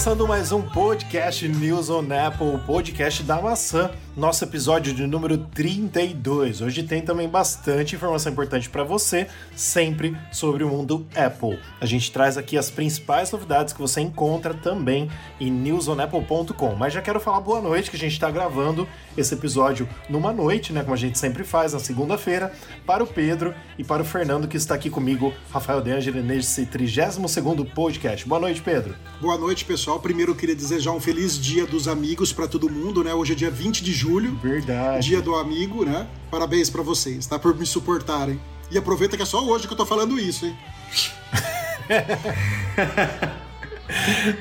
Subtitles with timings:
[0.00, 6.62] Começando mais um podcast News on Apple, podcast da maçã, nosso episódio de número 32.
[6.62, 11.58] Hoje tem também bastante informação importante para você, sempre sobre o mundo Apple.
[11.78, 16.74] A gente traz aqui as principais novidades que você encontra também em newsonapple.com.
[16.76, 18.88] Mas já quero falar boa noite, que a gente está gravando
[19.18, 22.50] esse episódio numa noite, né, como a gente sempre faz, na segunda-feira,
[22.86, 26.64] para o Pedro e para o Fernando, que está aqui comigo, Rafael De Angeli, nesse
[26.64, 28.26] 32º podcast.
[28.26, 28.94] Boa noite, Pedro.
[29.20, 29.89] Boa noite, pessoal.
[29.98, 33.12] Primeiro eu queria desejar um feliz dia dos amigos para todo mundo, né?
[33.14, 34.36] Hoje é dia 20 de julho.
[34.42, 35.08] Verdade.
[35.08, 36.06] Dia do amigo, né?
[36.30, 37.38] Parabéns para vocês, tá?
[37.38, 38.40] Por me suportarem.
[38.70, 40.56] E aproveita que é só hoje que eu tô falando isso, hein?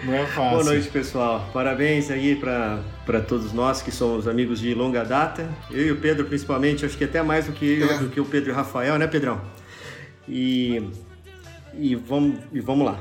[0.04, 0.52] Não é fácil.
[0.52, 1.50] Boa noite, pessoal.
[1.52, 5.50] Parabéns aí para todos nós que somos amigos de longa data.
[5.72, 7.98] Eu e o Pedro, principalmente, acho que até mais do que eu, é.
[7.98, 9.42] do que o Pedro e o Rafael, né, Pedrão?
[10.28, 10.84] E,
[11.74, 13.00] e, vamos, e vamos lá.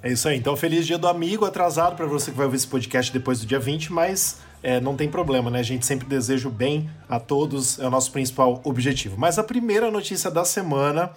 [0.00, 0.38] É isso aí.
[0.38, 3.46] Então, feliz dia do amigo atrasado para você que vai ouvir esse podcast depois do
[3.46, 5.58] dia 20, mas é, não tem problema, né?
[5.58, 9.16] A gente sempre deseja o bem a todos, é o nosso principal objetivo.
[9.18, 11.10] Mas a primeira notícia da semana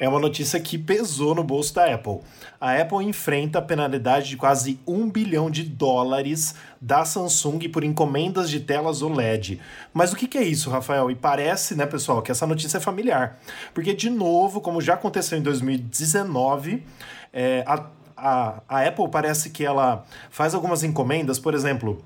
[0.00, 2.20] é uma notícia que pesou no bolso da Apple.
[2.60, 8.48] A Apple enfrenta a penalidade de quase um bilhão de dólares da Samsung por encomendas
[8.48, 9.60] de telas OLED.
[9.92, 11.10] Mas o que, é isso, Rafael?
[11.10, 13.40] E parece, né, pessoal, que essa notícia é familiar.
[13.74, 16.84] Porque, de novo, como já aconteceu em 2019,
[17.32, 17.84] é, a,
[18.18, 22.02] a, a Apple parece que ela faz algumas encomendas, por exemplo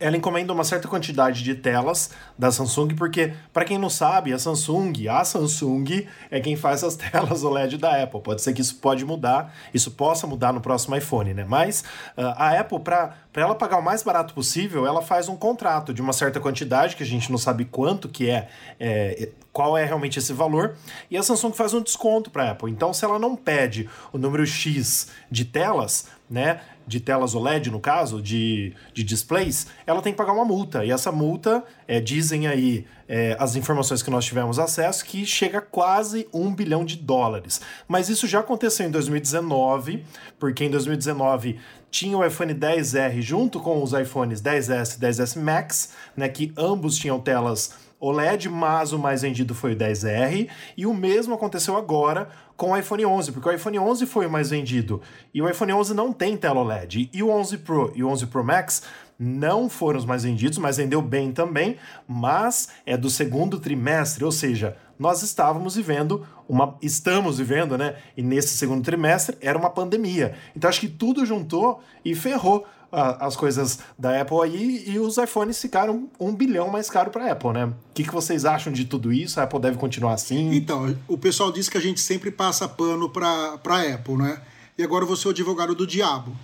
[0.00, 4.38] ela encomenda uma certa quantidade de telas da Samsung, porque, para quem não sabe, a
[4.38, 8.20] Samsung, a Samsung é quem faz as telas OLED da Apple.
[8.20, 11.44] Pode ser que isso pode mudar, isso possa mudar no próximo iPhone, né?
[11.44, 11.82] Mas
[12.16, 16.00] uh, a Apple, para ela pagar o mais barato possível, ela faz um contrato de
[16.00, 18.48] uma certa quantidade, que a gente não sabe quanto que é,
[18.78, 20.76] é qual é realmente esse valor,
[21.10, 22.70] e a Samsung faz um desconto para a Apple.
[22.70, 27.78] Então, se ela não pede o número X de telas, né, de telas OLED, no
[27.78, 30.84] caso, de, de displays, ela tem que pagar uma multa.
[30.84, 35.58] E essa multa, é, dizem aí é, as informações que nós tivemos acesso, que chega
[35.58, 37.60] a quase um bilhão de dólares.
[37.86, 40.02] Mas isso já aconteceu em 2019,
[40.38, 41.58] porque em 2019
[41.90, 46.96] tinha o iPhone 10R junto com os iPhones 10S e 10S Max, né, que ambos
[46.96, 52.28] tinham telas OLED, mas o mais vendido foi o 10R, e o mesmo aconteceu agora
[52.58, 55.00] com o iPhone 11, porque o iPhone 11 foi o mais vendido,
[55.32, 58.26] e o iPhone 11 não tem tela OLED, e o 11 Pro e o 11
[58.26, 58.82] Pro Max
[59.16, 61.76] não foram os mais vendidos, mas vendeu bem também,
[62.06, 67.94] mas é do segundo trimestre, ou seja, nós estávamos vivendo uma estamos vivendo, né?
[68.16, 70.34] E nesse segundo trimestre era uma pandemia.
[70.56, 75.60] Então acho que tudo juntou e ferrou as coisas da Apple aí e os iPhones
[75.60, 77.66] ficaram um bilhão mais caro para a Apple, né?
[77.66, 79.38] O que, que vocês acham de tudo isso?
[79.38, 80.54] A Apple deve continuar assim?
[80.54, 84.40] Então, o pessoal diz que a gente sempre passa pano para a Apple, né?
[84.76, 86.34] E agora você é o advogado do diabo.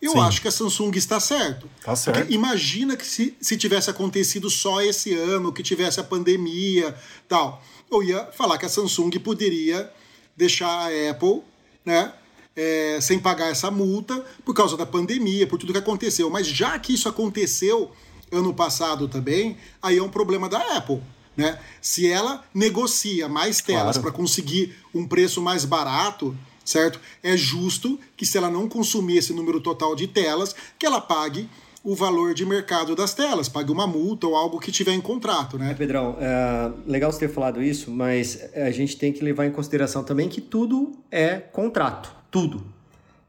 [0.00, 0.20] Eu Sim.
[0.20, 1.68] acho que a Samsung está certo.
[1.84, 2.20] Tá certo.
[2.20, 6.94] Porque imagina que se, se tivesse acontecido só esse ano, que tivesse a pandemia
[7.28, 9.92] tal, eu ia falar que a Samsung poderia
[10.34, 11.42] deixar a Apple,
[11.84, 12.14] né?
[12.56, 16.28] É, sem pagar essa multa por causa da pandemia, por tudo que aconteceu.
[16.30, 17.90] Mas já que isso aconteceu
[18.30, 21.00] ano passado também, aí é um problema da Apple.
[21.36, 21.58] Né?
[21.80, 24.02] Se ela negocia mais telas claro.
[24.02, 27.00] para conseguir um preço mais barato, certo?
[27.22, 31.48] É justo que se ela não consumir esse número total de telas, que ela pague
[31.82, 35.56] o valor de mercado das telas, pague uma multa ou algo que tiver em contrato,
[35.56, 35.70] né?
[35.70, 39.50] É, Pedrão, é, legal você ter falado isso, mas a gente tem que levar em
[39.50, 42.64] consideração também que tudo é contrato tudo.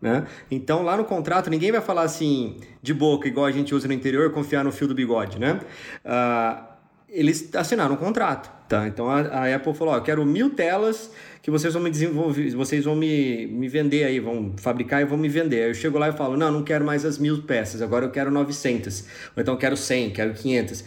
[0.02, 0.26] Né?
[0.50, 3.94] Então, lá no contrato, ninguém vai falar assim, de boca, igual a gente usa no
[3.94, 5.38] interior, confiar no fio do bigode.
[5.38, 5.60] Né?
[6.04, 6.64] Uh,
[7.08, 8.50] eles assinaram um contrato.
[8.68, 8.88] Tá?
[8.88, 11.12] Então, a, a Apple falou: ó, eu quero mil telas
[11.42, 15.18] que vocês vão me desenvolver, vocês vão me, me vender aí, vão fabricar e vão
[15.18, 15.64] me vender.
[15.64, 18.12] Aí eu chego lá e falo: não, não quero mais as mil peças, agora eu
[18.12, 19.02] quero 900.
[19.36, 20.86] Ou então, quero 100, quero 500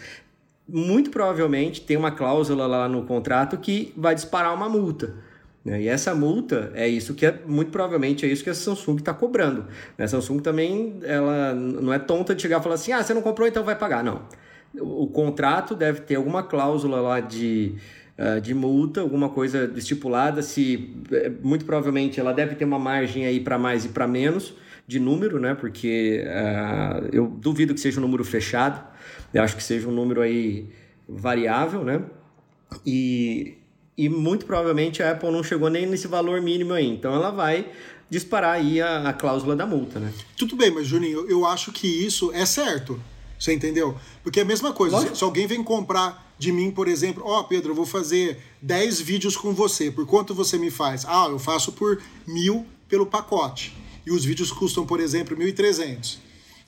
[0.67, 5.15] muito provavelmente tem uma cláusula lá no contrato que vai disparar uma multa.
[5.65, 5.83] Né?
[5.83, 9.15] E essa multa é isso que é muito provavelmente é isso que a Samsung está
[9.15, 9.65] cobrando.
[9.97, 10.05] Né?
[10.05, 13.23] A Samsung também ela não é tonta de chegar e falar assim: ah, você não
[13.23, 14.05] comprou, então vai pagar.
[14.05, 14.23] Não.
[14.79, 17.77] O, contrato deve ter alguma cláusula lá de,
[18.19, 20.43] uh, de multa, alguma coisa estipulada.
[20.43, 24.53] Se é, muito provavelmente ela deve ter uma margem aí para mais e para menos
[24.85, 25.55] de número, né?
[25.55, 28.85] Porque uh, eu duvido que seja um número fechado.
[29.33, 30.69] Eu acho que seja um número aí
[31.09, 32.03] variável, né?
[32.85, 33.59] E
[33.97, 36.89] e muito provavelmente a Apple não chegou nem nesse valor mínimo aí.
[36.89, 37.71] Então ela vai
[38.11, 40.13] disparar aí a, a cláusula da multa, né?
[40.37, 43.01] Tudo bem, mas Juninho, eu acho que isso é certo.
[43.39, 43.97] Você entendeu?
[44.23, 45.01] Porque é a mesma coisa.
[45.01, 48.39] Se, se, alguém vem comprar de mim, por exemplo, ó, oh, Pedro, eu vou fazer
[48.63, 49.91] 10 vídeos com você.
[49.91, 51.05] Por quanto você me faz?
[51.05, 53.77] Ah, eu faço por mil pelo pacote.
[54.07, 56.19] e os vídeos custam, por exemplo, 1.300.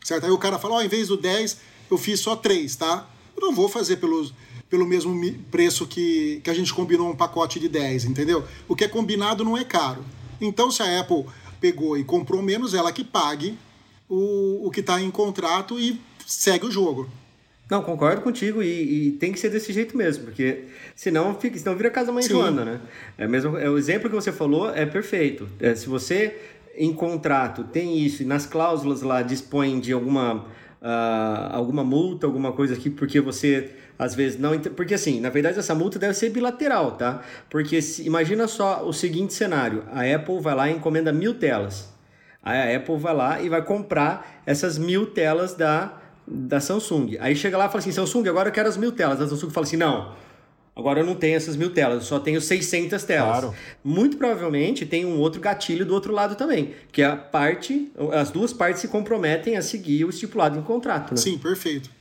[0.02, 0.24] Certo?
[0.24, 1.58] Aí o cara fala, ó, oh, em vez do 10,
[1.90, 3.08] eu fiz só 3, tá?
[3.36, 4.32] Eu não vou fazer pelos,
[4.68, 5.14] pelo mesmo
[5.50, 8.44] preço que, que a gente combinou um pacote de 10, entendeu?
[8.68, 10.04] O que é combinado não é caro.
[10.40, 11.24] Então, se a Apple
[11.60, 13.56] pegou e comprou menos, ela que pague
[14.08, 17.08] o, o que está em contrato e segue o jogo.
[17.68, 21.74] Não, concordo contigo e, e, tem que ser desse jeito mesmo, porque senão, fica, senão
[21.74, 22.30] vira casa mãe Sim.
[22.30, 22.80] Joana, né?
[23.18, 25.48] É mesmo, é, o exemplo que você falou é perfeito.
[25.58, 26.36] É, se você
[26.76, 30.44] em contrato tem isso e nas cláusulas lá dispõe de alguma,
[30.80, 34.58] uh, alguma multa, alguma coisa aqui, porque você às vezes não.
[34.58, 37.22] Porque assim, na verdade essa multa deve ser bilateral, tá?
[37.50, 41.88] Porque se, imagina só o seguinte cenário: a Apple vai lá e encomenda mil telas.
[42.42, 47.16] Aí a Apple vai lá e vai comprar essas mil telas da, da Samsung.
[47.18, 49.20] Aí chega lá e fala assim: Samsung, agora eu quero as mil telas.
[49.20, 50.14] A Samsung fala assim: não.
[50.76, 53.40] Agora eu não tenho essas mil telas, eu só tenho 600 telas.
[53.40, 53.54] Claro.
[53.82, 58.30] Muito provavelmente tem um outro gatilho do outro lado também, que é a parte, as
[58.30, 61.12] duas partes se comprometem a seguir o estipulado em contrato.
[61.12, 61.16] Né?
[61.16, 61.95] Sim, perfeito.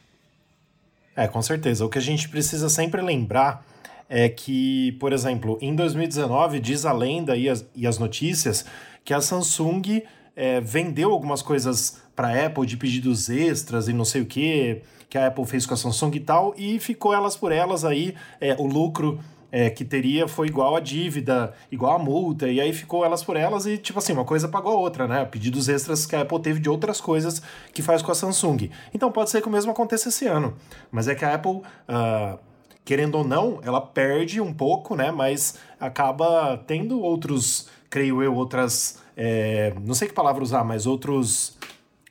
[1.15, 1.85] É, com certeza.
[1.85, 3.65] O que a gente precisa sempre lembrar
[4.09, 8.65] é que, por exemplo, em 2019 diz a lenda e as, e as notícias
[9.03, 10.03] que a Samsung
[10.35, 14.81] é, vendeu algumas coisas para a Apple de pedidos extras e não sei o que
[15.07, 18.15] que a Apple fez com a Samsung e tal e ficou elas por elas aí
[18.41, 19.19] é, o lucro
[19.55, 23.37] é, que teria foi igual a dívida, igual a multa, e aí ficou elas por
[23.37, 25.23] elas e, tipo assim, uma coisa pagou a outra, né?
[25.23, 27.41] Pedidos extras que a Apple teve de outras coisas
[27.73, 28.69] que faz com a Samsung.
[28.93, 30.57] Então pode ser que o mesmo aconteça esse ano.
[30.91, 31.61] Mas é que a Apple.
[31.87, 32.37] Uh,
[32.83, 35.09] querendo ou não, ela perde um pouco, né?
[35.09, 38.99] Mas acaba tendo outros, creio eu, outras.
[39.15, 41.57] É, não sei que palavra usar, mas outros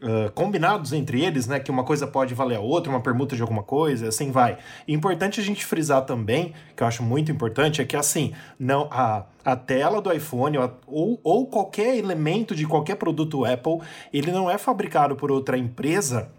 [0.04, 1.58] uh, combinados entre eles, né?
[1.58, 4.58] Que uma coisa pode valer a outra, uma permuta de alguma coisa, assim vai.
[4.86, 8.88] E importante a gente frisar também, que eu acho muito importante, é que assim, não
[8.90, 13.80] a, a tela do iPhone ou, ou qualquer elemento de qualquer produto Apple,
[14.12, 16.30] ele não é fabricado por outra empresa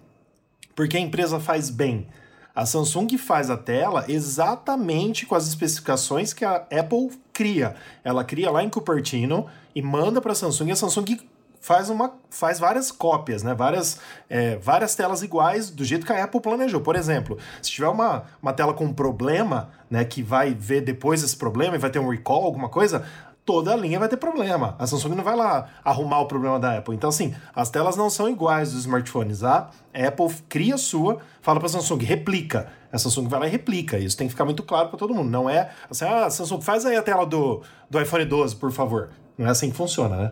[0.76, 2.08] porque a empresa faz bem.
[2.54, 7.76] A Samsung faz a tela exatamente com as especificações que a Apple cria.
[8.04, 11.18] Ela cria lá em Cupertino e manda para a Samsung e a Samsung
[11.66, 13.56] faz, uma, faz várias cópias, né?
[13.56, 16.80] várias, é, várias telas iguais do jeito que a Apple planejou.
[16.80, 21.24] Por exemplo, se tiver uma, uma tela com um problema, né, que vai ver depois
[21.24, 23.04] esse problema e vai ter um recall, alguma coisa,
[23.44, 24.76] toda a linha vai ter problema.
[24.78, 26.94] A Samsung não vai lá arrumar o problema da Apple.
[26.94, 29.44] Então, assim, as telas não são iguais dos smartphones.
[29.44, 32.68] A Apple cria a sua, fala para a Samsung, replica.
[32.92, 33.98] A Samsung vai lá e replica.
[33.98, 35.32] Isso tem que ficar muito claro para todo mundo.
[35.32, 39.10] Não é assim, ah, Samsung, faz aí a tela do, do iPhone 12, por favor.
[39.36, 40.32] Não é assim que funciona, né?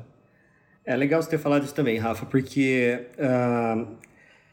[0.85, 3.87] É legal você ter falado isso também, Rafa, porque uh,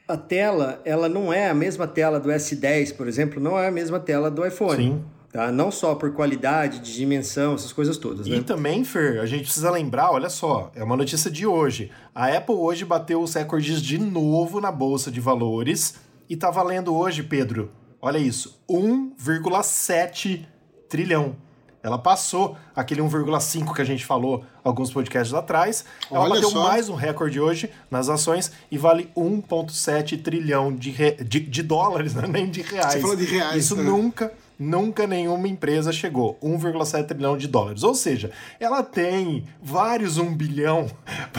[0.06, 3.70] a tela, ela não é a mesma tela do S10, por exemplo, não é a
[3.70, 4.82] mesma tela do iPhone.
[4.82, 5.04] Sim.
[5.32, 5.52] Tá?
[5.52, 8.26] Não só por qualidade, de dimensão, essas coisas todas.
[8.26, 8.36] Né?
[8.36, 11.90] E também, Fer, a gente precisa lembrar, olha só, é uma notícia de hoje.
[12.12, 15.94] A Apple hoje bateu os recordes de novo na Bolsa de Valores
[16.28, 17.70] e tá valendo hoje, Pedro,
[18.02, 20.46] olha isso, 1,7
[20.88, 21.36] trilhão.
[21.82, 25.84] Ela passou aquele 1,5 que a gente falou alguns podcasts atrás.
[26.10, 26.62] Ela Olha bateu só.
[26.62, 31.12] mais um recorde hoje nas ações e vale 1,7 trilhão de, re...
[31.12, 32.26] de, de, dólares, né?
[32.26, 32.94] nem de reais.
[32.94, 33.64] Você falou de reais.
[33.64, 33.82] Isso né?
[33.82, 36.38] nunca nunca nenhuma empresa chegou.
[36.42, 37.82] 1,7 trilhão de dólares.
[37.82, 40.86] Ou seja, ela tem vários 1 bilhão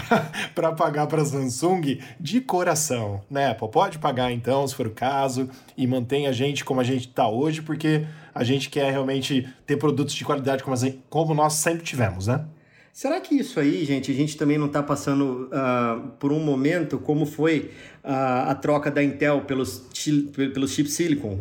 [0.55, 3.53] para pagar para a Samsung de coração, né?
[3.53, 7.27] Pode pagar então, se for o caso, e mantém a gente como a gente está
[7.27, 10.75] hoje, porque a gente quer realmente ter produtos de qualidade como,
[11.09, 12.45] como nós sempre tivemos, né?
[12.93, 16.99] Será que isso aí, gente, a gente também não está passando uh, por um momento
[16.99, 17.71] como foi
[18.03, 19.85] uh, a troca da Intel pelos,
[20.35, 21.39] pelos chips silicon?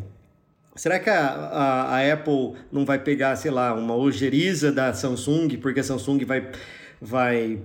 [0.76, 5.48] Será que a, a, a, Apple não vai pegar, sei lá, uma ojeriza da Samsung,
[5.60, 6.48] porque a Samsung vai,
[7.00, 7.58] vai,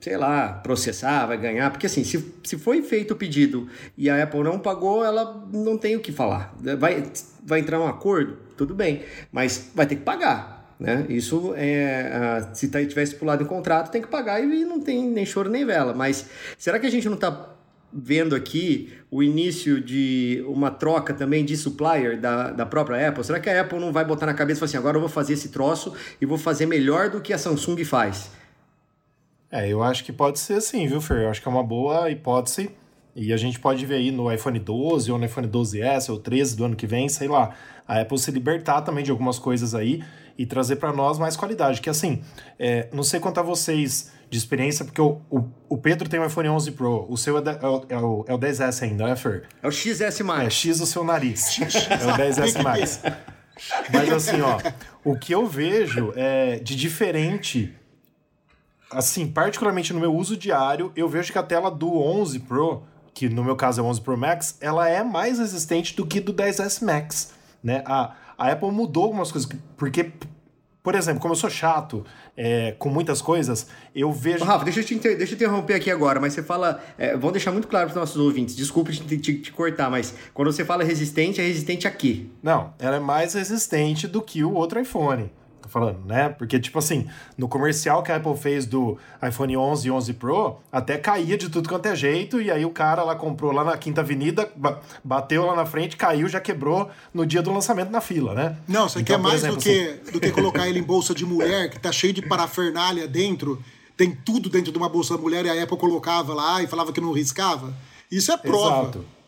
[0.00, 1.70] sei lá, processar, vai ganhar?
[1.70, 5.78] Porque assim, se, se foi feito o pedido e a Apple não pagou, ela não
[5.78, 6.54] tem o que falar.
[6.78, 7.04] Vai,
[7.44, 8.36] vai entrar um acordo?
[8.56, 10.60] Tudo bem, mas vai ter que pagar.
[10.78, 11.04] Né?
[11.10, 12.48] Isso é.
[12.54, 15.64] se tá, tivesse pulado em contrato, tem que pagar e não tem nem choro nem
[15.64, 15.92] vela.
[15.92, 16.26] Mas
[16.58, 17.50] será que a gente não está
[17.92, 23.22] vendo aqui o início de uma troca também de supplier da, da própria Apple?
[23.22, 25.10] Será que a Apple não vai botar na cabeça e falar assim, agora eu vou
[25.10, 28.30] fazer esse troço e vou fazer melhor do que a Samsung faz?
[29.50, 31.22] É, eu acho que pode ser assim, viu, Fer?
[31.22, 32.70] Eu acho que é uma boa hipótese.
[33.14, 36.56] E a gente pode ver aí no iPhone 12 ou no iPhone 12S ou 13
[36.56, 37.54] do ano que vem, sei lá,
[37.86, 40.02] a Apple se libertar também de algumas coisas aí
[40.38, 41.80] e trazer para nós mais qualidade.
[41.80, 42.22] Que assim,
[42.58, 46.24] é, não sei quanto a vocês de experiência, porque o, o, o, Pedro tem um
[46.24, 49.16] iPhone 11 Pro, o seu é, é, o, é, o, é o 10S ainda, né,
[49.16, 49.42] Fer?
[49.60, 50.20] É o XS+.
[50.20, 51.58] É, X o seu nariz.
[51.58, 53.14] é o 10S+.
[53.92, 54.58] Mas assim, ó,
[55.04, 57.74] o que eu vejo é de diferente
[58.90, 62.82] assim, particularmente no meu uso diário, eu vejo que a tela do 11 Pro,
[63.14, 66.20] que no meu caso é o 11 Pro Max, ela é mais resistente do que
[66.20, 67.32] do 10S Max,
[67.62, 67.82] né?
[67.86, 70.12] A, a Apple mudou algumas coisas, porque
[70.82, 74.44] por exemplo, como eu sou chato é, com muitas coisas, eu vejo.
[74.44, 75.16] Rafa, deixa eu te, inter...
[75.16, 76.82] deixa eu interromper aqui agora, mas você fala.
[76.96, 78.56] É, vamos deixar muito claro para os nossos ouvintes.
[78.56, 82.26] Desculpe te, te, te, cortar, mas quando você fala resistente, é resistente a quê?
[82.42, 85.30] Não, ela é mais resistente do que o outro iPhone
[85.70, 86.28] falando, né?
[86.28, 90.58] Porque, tipo assim, no comercial que a Apple fez do iPhone 11 e 11 Pro,
[90.70, 93.76] até caía de tudo quanto é jeito, e aí o cara lá comprou lá na
[93.76, 94.50] Quinta Avenida,
[95.02, 98.56] bateu lá na frente, caiu, já quebrou no dia do lançamento na fila, né?
[98.66, 100.12] Não, você então, quer mais exemplo, do, que, assim...
[100.12, 103.62] do que colocar ele em bolsa de mulher, que tá cheio de parafernália dentro,
[103.96, 106.92] tem tudo dentro de uma bolsa da mulher, e a Apple colocava lá e falava
[106.92, 107.72] que não riscava?
[108.10, 108.82] Isso é prova.
[108.82, 109.19] Exato.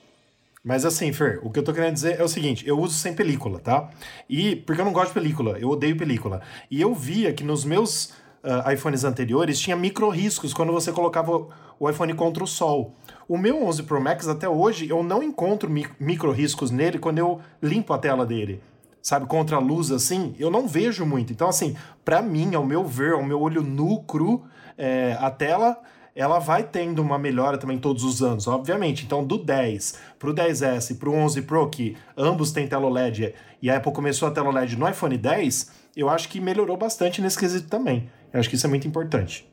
[0.64, 3.14] Mas assim, Fer, o que eu tô querendo dizer é o seguinte: eu uso sem
[3.14, 3.90] película, tá?
[4.28, 6.40] E porque eu não gosto de película, eu odeio película.
[6.70, 8.12] E eu via que nos meus
[8.44, 11.48] uh, iPhones anteriores tinha micro riscos quando você colocava
[11.80, 12.94] o iPhone contra o sol.
[13.28, 17.40] O meu 11 Pro Max até hoje eu não encontro micro riscos nele quando eu
[17.60, 18.62] limpo a tela dele.
[19.02, 21.32] Sabe, contra a luz assim, eu não vejo muito.
[21.32, 24.44] Então, assim, para mim, ao meu ver, ao meu olho nu, cru,
[24.78, 25.76] é, a tela
[26.14, 29.04] ela vai tendo uma melhora também todos os anos, obviamente.
[29.04, 33.34] Então, do 10 para o 10S para o 11 Pro, que ambos têm tela OLED,
[33.60, 37.20] e a Apple começou a tela OLED no iPhone 10, eu acho que melhorou bastante
[37.20, 38.10] nesse quesito também.
[38.32, 39.46] Eu acho que isso é muito importante.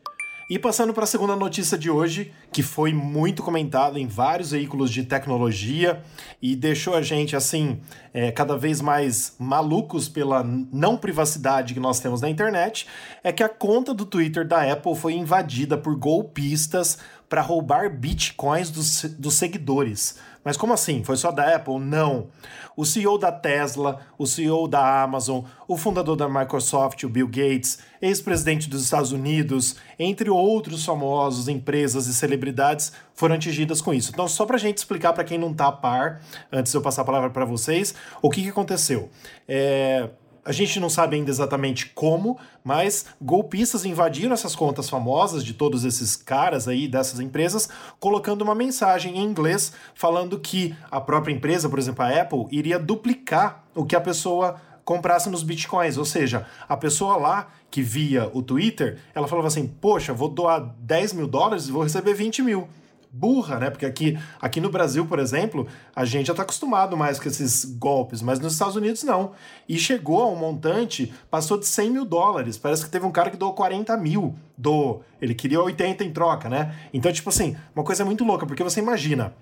[0.49, 4.89] E passando para a segunda notícia de hoje, que foi muito comentada em vários veículos
[4.89, 6.01] de tecnologia
[6.41, 7.79] e deixou a gente assim
[8.11, 12.87] é, cada vez mais malucos pela não privacidade que nós temos na internet,
[13.23, 16.97] é que a conta do Twitter da Apple foi invadida por golpistas
[17.29, 20.17] para roubar bitcoins dos, dos seguidores.
[20.43, 21.03] Mas como assim?
[21.03, 21.79] Foi só da Apple?
[21.79, 22.27] Não.
[22.75, 27.79] O CEO da Tesla, o CEO da Amazon, o fundador da Microsoft, o Bill Gates,
[28.01, 34.11] ex-presidente dos Estados Unidos, entre outros famosos, empresas e celebridades foram atingidas com isso.
[34.13, 36.81] Então, só para a gente explicar para quem não está a par, antes de eu
[36.81, 39.09] passar a palavra para vocês, o que, que aconteceu.
[39.45, 40.09] É,
[40.43, 45.85] a gente não sabe ainda exatamente como, mas golpistas invadiram essas contas famosas de todos
[45.85, 47.69] esses caras aí, dessas empresas,
[47.99, 52.79] colocando uma mensagem em inglês falando que a própria empresa, por exemplo, a Apple, iria
[52.79, 55.97] duplicar o que a pessoa comprasse nos bitcoins.
[55.97, 60.73] Ou seja, a pessoa lá que via o Twitter, ela falava assim: Poxa, vou doar
[60.79, 62.67] 10 mil dólares e vou receber 20 mil
[63.11, 63.69] burra, né?
[63.69, 67.65] Porque aqui, aqui no Brasil, por exemplo, a gente já está acostumado mais com esses
[67.65, 69.31] golpes, mas nos Estados Unidos não.
[69.67, 72.57] E chegou a um montante, passou de 100 mil dólares.
[72.57, 74.35] Parece que teve um cara que doou 40 mil.
[74.57, 76.75] Do, ele queria 80 em troca, né?
[76.93, 79.33] Então, tipo assim, uma coisa muito louca, porque você imagina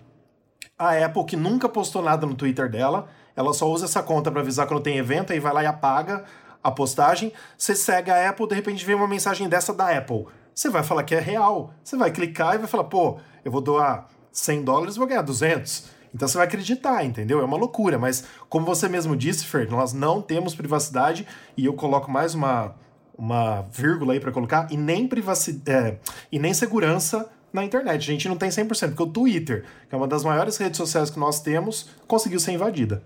[0.78, 4.42] a Apple que nunca postou nada no Twitter dela, ela só usa essa conta para
[4.42, 6.24] avisar quando tem evento, aí vai lá e apaga
[6.64, 7.34] a postagem.
[7.58, 10.26] Você segue a Apple, de repente vem uma mensagem dessa da Apple.
[10.54, 11.72] Você vai falar que é real.
[11.84, 15.86] Você vai clicar e vai falar, pô, eu vou doar 100 dólares vou ganhar 200.
[16.14, 17.40] Então você vai acreditar, entendeu?
[17.40, 21.26] É uma loucura, mas como você mesmo disse, Fer, nós não temos privacidade
[21.56, 22.76] e eu coloco mais uma,
[23.18, 25.98] uma vírgula aí para colocar, e nem privacidade, é,
[26.30, 28.02] e nem segurança na internet.
[28.02, 31.10] A gente não tem 100%, porque o Twitter, que é uma das maiores redes sociais
[31.10, 33.02] que nós temos, conseguiu ser invadida.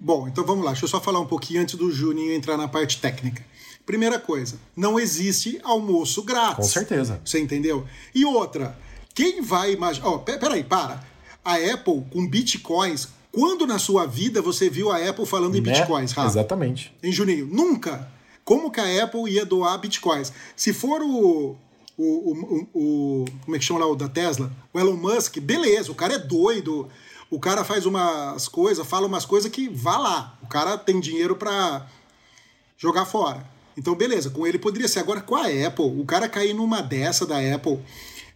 [0.00, 0.70] Bom, então vamos lá.
[0.70, 3.44] Deixa eu só falar um pouquinho antes do Juninho entrar na parte técnica.
[3.84, 6.56] Primeira coisa, não existe almoço grátis.
[6.56, 7.20] Com certeza.
[7.24, 7.84] Você entendeu?
[8.14, 8.76] E outra,
[9.18, 10.10] quem vai imaginar.
[10.10, 11.02] Oh, peraí, para.
[11.44, 13.08] A Apple com bitcoins.
[13.32, 15.72] Quando na sua vida você viu a Apple falando em né?
[15.72, 16.28] bitcoins, Rafa?
[16.28, 16.94] Exatamente.
[17.02, 17.46] Em Juninho?
[17.46, 18.08] Nunca.
[18.44, 20.32] Como que a Apple ia doar bitcoins?
[20.54, 21.56] Se for o,
[21.96, 24.52] o, o, o, como é que chama lá o da Tesla?
[24.72, 26.88] O Elon Musk, beleza, o cara é doido,
[27.28, 30.38] o cara faz umas coisas, fala umas coisas que vá lá.
[30.44, 31.88] O cara tem dinheiro para
[32.76, 33.44] jogar fora.
[33.76, 35.00] Então, beleza, com ele poderia ser.
[35.00, 37.80] Agora, com a Apple, o cara cair numa dessa da Apple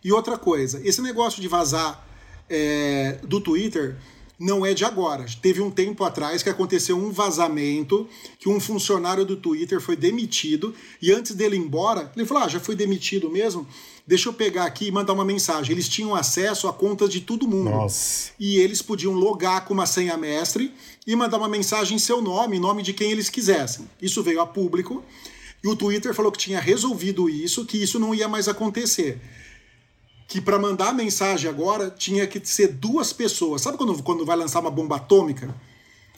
[0.04, 2.06] e outra coisa, esse negócio de vazar
[2.48, 3.96] é, do Twitter
[4.42, 5.24] não é de agora.
[5.40, 8.08] Teve um tempo atrás que aconteceu um vazamento,
[8.40, 12.48] que um funcionário do Twitter foi demitido, e antes dele ir embora, ele falou: Ah,
[12.48, 13.66] já fui demitido mesmo?
[14.04, 15.70] Deixa eu pegar aqui e mandar uma mensagem.
[15.70, 17.70] Eles tinham acesso a contas de todo mundo.
[17.70, 18.32] Nossa.
[18.38, 20.74] E eles podiam logar com uma senha mestre
[21.06, 23.88] e mandar uma mensagem em seu nome, em nome de quem eles quisessem.
[24.00, 25.04] Isso veio a público.
[25.62, 29.20] E o Twitter falou que tinha resolvido isso, que isso não ia mais acontecer
[30.26, 33.62] que para mandar a mensagem agora tinha que ser duas pessoas.
[33.62, 35.54] Sabe quando, quando vai lançar uma bomba atômica?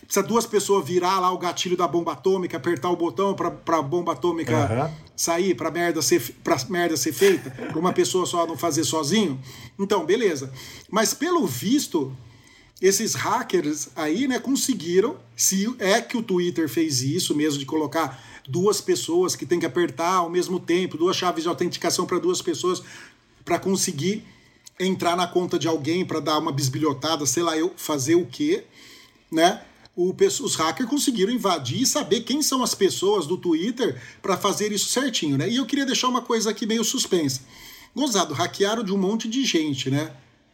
[0.04, 3.82] Precisa duas pessoas virar lá o gatilho da bomba atômica, apertar o botão para a
[3.82, 4.94] bomba atômica uhum.
[5.16, 9.40] sair, para merda ser pra merda ser feita, para uma pessoa só não fazer sozinho.
[9.78, 10.52] Então, beleza.
[10.90, 12.14] Mas pelo visto,
[12.82, 18.23] esses hackers aí, né, conseguiram, se é que o Twitter fez isso mesmo de colocar
[18.46, 22.42] duas pessoas que tem que apertar ao mesmo tempo, duas chaves de autenticação para duas
[22.42, 22.82] pessoas
[23.44, 24.24] para conseguir
[24.78, 28.64] entrar na conta de alguém para dar uma bisbilhotada, sei lá, eu fazer o quê,
[29.30, 29.62] né?
[29.96, 34.72] O, os hackers conseguiram invadir e saber quem são as pessoas do Twitter para fazer
[34.72, 35.48] isso certinho, né?
[35.48, 37.42] E eu queria deixar uma coisa aqui meio suspensa.
[37.94, 40.10] Gozado, hackearam de um monte de gente, né?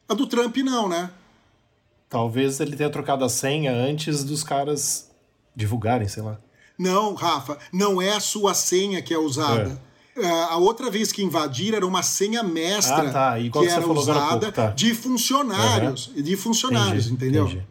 [0.07, 1.11] A do Trump não, né?
[2.09, 5.11] Talvez ele tenha trocado a senha antes dos caras
[5.57, 6.39] divulgarem, sei lá.
[6.77, 9.81] Não, Rafa, não é a sua senha que é usada.
[9.87, 9.90] É.
[10.27, 13.37] A outra vez que invadiram era uma senha mestra ah, tá.
[13.39, 14.71] que era usada pouco, tá.
[14.71, 16.23] de funcionários, uhum.
[16.23, 17.45] de funcionários, entendi, entendeu?
[17.47, 17.67] Entendi.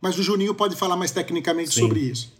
[0.00, 1.82] Mas o Juninho pode falar mais tecnicamente Sim.
[1.82, 2.32] sobre isso.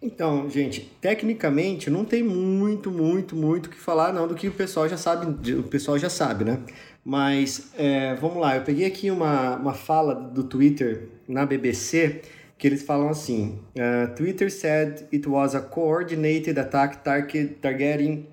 [0.00, 4.52] Então, gente, tecnicamente não tem muito, muito, muito o que falar, não, do que o
[4.52, 6.60] pessoal já sabe, o pessoal já sabe, né?
[7.04, 12.22] Mas é, vamos lá, eu peguei aqui uma, uma fala do Twitter na BBC
[12.58, 18.26] que eles falam assim: uh, Twitter said it was a coordinated attack targeting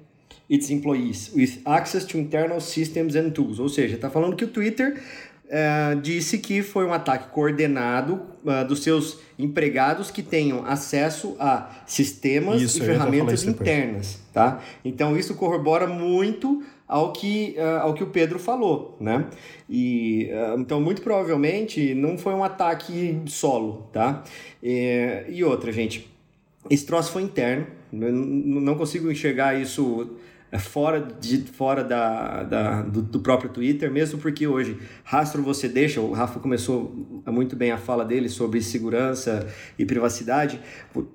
[0.50, 3.60] its employees with access to internal systems and tools.
[3.60, 5.02] Ou seja, está falando que o Twitter
[5.46, 11.70] uh, disse que foi um ataque coordenado uh, dos seus empregados que tenham acesso a
[11.86, 14.62] sistemas isso, e ferramentas internas, tá?
[14.84, 19.26] Então isso corrobora muito ao que, uh, ao que o Pedro falou, né?
[19.70, 24.24] E, uh, então, muito provavelmente, não foi um ataque solo, tá?
[24.62, 26.08] E, e outra, gente,
[26.70, 30.16] esse troço foi interno, eu não consigo enxergar isso
[30.60, 36.00] fora, de, fora da, da, do, do, próprio Twitter, mesmo porque hoje rastro você deixa,
[36.00, 39.48] o Rafa começou muito bem a fala dele sobre segurança
[39.78, 40.60] e privacidade,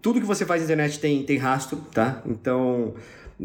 [0.02, 2.22] tudo que você faz na internet tem, tem rastro, tá?
[2.26, 2.94] Então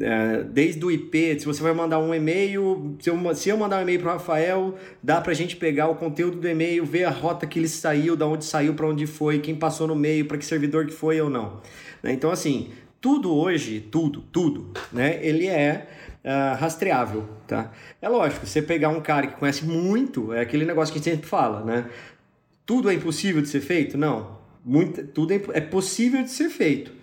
[0.01, 3.77] é, desde o IP, se você vai mandar um e-mail, se eu, se eu mandar
[3.77, 7.05] um e-mail para o Rafael, dá para a gente pegar o conteúdo do e-mail, ver
[7.05, 10.25] a rota que ele saiu, da onde saiu, para onde foi, quem passou no meio,
[10.25, 11.61] para que servidor que foi ou não.
[12.03, 12.11] Né?
[12.11, 12.71] Então, assim,
[13.05, 15.19] tudo hoje, tudo, tudo, né?
[15.23, 15.87] Ele é
[16.23, 17.71] uh, rastreável, tá?
[18.01, 21.13] É lógico, você pegar um cara que conhece muito, é aquele negócio que a gente
[21.13, 21.87] sempre fala, né?
[22.65, 23.95] Tudo é impossível de ser feito?
[23.95, 24.39] Não.
[24.65, 26.93] Muito, tudo é, é possível de ser feito,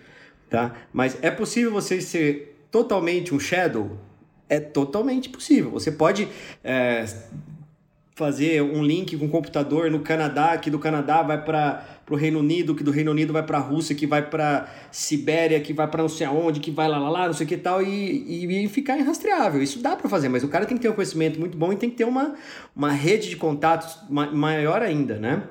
[0.49, 0.75] tá?
[0.91, 3.97] Mas é possível você ser totalmente um shadow?
[4.49, 5.71] É totalmente possível.
[5.71, 6.27] Você pode
[6.61, 7.05] é,
[8.15, 12.39] fazer um link com o computador no Canadá, que do Canadá vai para o Reino
[12.39, 15.87] Unido, que do Reino Unido vai para a Rússia, que vai para Sibéria, que vai
[15.87, 18.45] para não sei aonde, que vai lá, lá, lá, não sei o que tal, e,
[18.45, 19.63] e, e ficar irrastreável.
[19.63, 21.75] Isso dá para fazer, mas o cara tem que ter um conhecimento muito bom e
[21.75, 22.35] tem que ter uma,
[22.75, 25.43] uma rede de contatos maior ainda, né?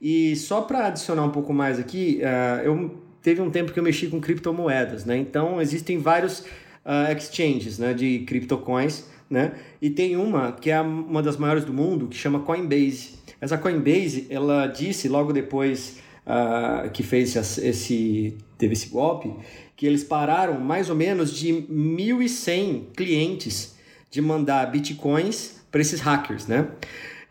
[0.00, 3.82] E só para adicionar um pouco mais aqui, uh, eu teve um tempo que eu
[3.82, 5.18] mexi com criptomoedas, né?
[5.18, 6.40] Então existem vários
[6.86, 9.52] uh, exchanges né, de criptocoins, né?
[9.80, 13.16] E tem uma que é uma das maiores do mundo, que chama Coinbase.
[13.40, 19.32] Essa Coinbase, ela disse logo depois uh, que fez esse, teve esse golpe,
[19.76, 23.76] que eles pararam mais ou menos de 1.100 clientes
[24.10, 26.68] de mandar bitcoins para esses hackers, né?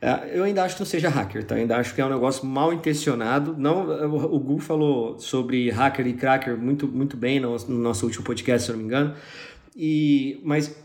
[0.01, 1.55] Ah, eu ainda acho que não seja hacker, tá?
[1.55, 3.55] Eu ainda acho que é um negócio mal intencionado.
[3.57, 3.89] Não,
[4.31, 8.65] o Gu falou sobre hacker e cracker muito, muito bem no, no nosso último podcast,
[8.65, 9.15] se eu não me engano.
[9.75, 10.75] E, mas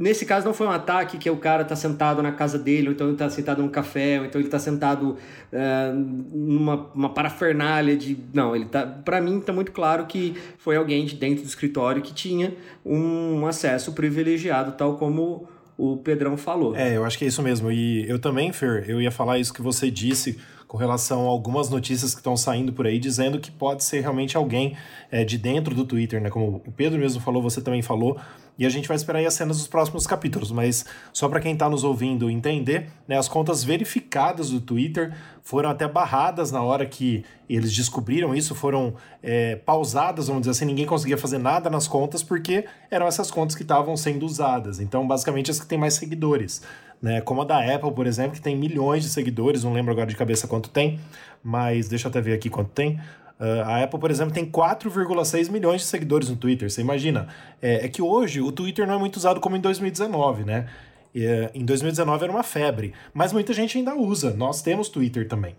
[0.00, 2.94] nesse caso não foi um ataque que o cara está sentado na casa dele, ou
[2.94, 5.18] então ele está sentado num café, ou então ele está sentado
[5.52, 5.94] uh,
[6.32, 8.16] numa uma parafernália de.
[8.32, 8.86] Não, ele tá.
[8.86, 13.46] Para mim está muito claro que foi alguém de dentro do escritório que tinha um
[13.46, 16.74] acesso privilegiado, tal como o Pedrão falou.
[16.74, 17.70] É, eu acho que é isso mesmo.
[17.70, 21.68] E eu também, Fer, eu ia falar isso que você disse com relação a algumas
[21.68, 24.76] notícias que estão saindo por aí, dizendo que pode ser realmente alguém
[25.10, 26.30] é, de dentro do Twitter, né?
[26.30, 28.16] Como o Pedro mesmo falou, você também falou,
[28.60, 31.54] e a gente vai esperar aí as cenas dos próximos capítulos, mas só para quem
[31.54, 36.84] está nos ouvindo entender, né, as contas verificadas do Twitter foram até barradas na hora
[36.84, 38.92] que eles descobriram isso, foram
[39.22, 43.56] é, pausadas, vamos dizer assim, ninguém conseguia fazer nada nas contas porque eram essas contas
[43.56, 44.78] que estavam sendo usadas.
[44.78, 46.60] Então, basicamente, as que têm mais seguidores.
[47.00, 47.22] Né?
[47.22, 50.14] Como a da Apple, por exemplo, que tem milhões de seguidores, não lembro agora de
[50.14, 51.00] cabeça quanto tem,
[51.42, 53.00] mas deixa eu até ver aqui quanto tem.
[53.40, 56.70] Uh, a Apple, por exemplo, tem 4,6 milhões de seguidores no Twitter.
[56.70, 57.26] Você imagina?
[57.62, 60.68] É, é, que hoje o Twitter não é muito usado como em 2019, né?
[61.14, 64.34] É, em 2019 era uma febre, mas muita gente ainda usa.
[64.34, 65.56] Nós temos Twitter também.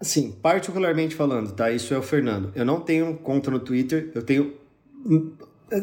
[0.00, 1.72] Sim, particularmente falando, tá?
[1.72, 2.52] Isso é o Fernando.
[2.54, 4.54] Eu não tenho conta no Twitter, eu tenho.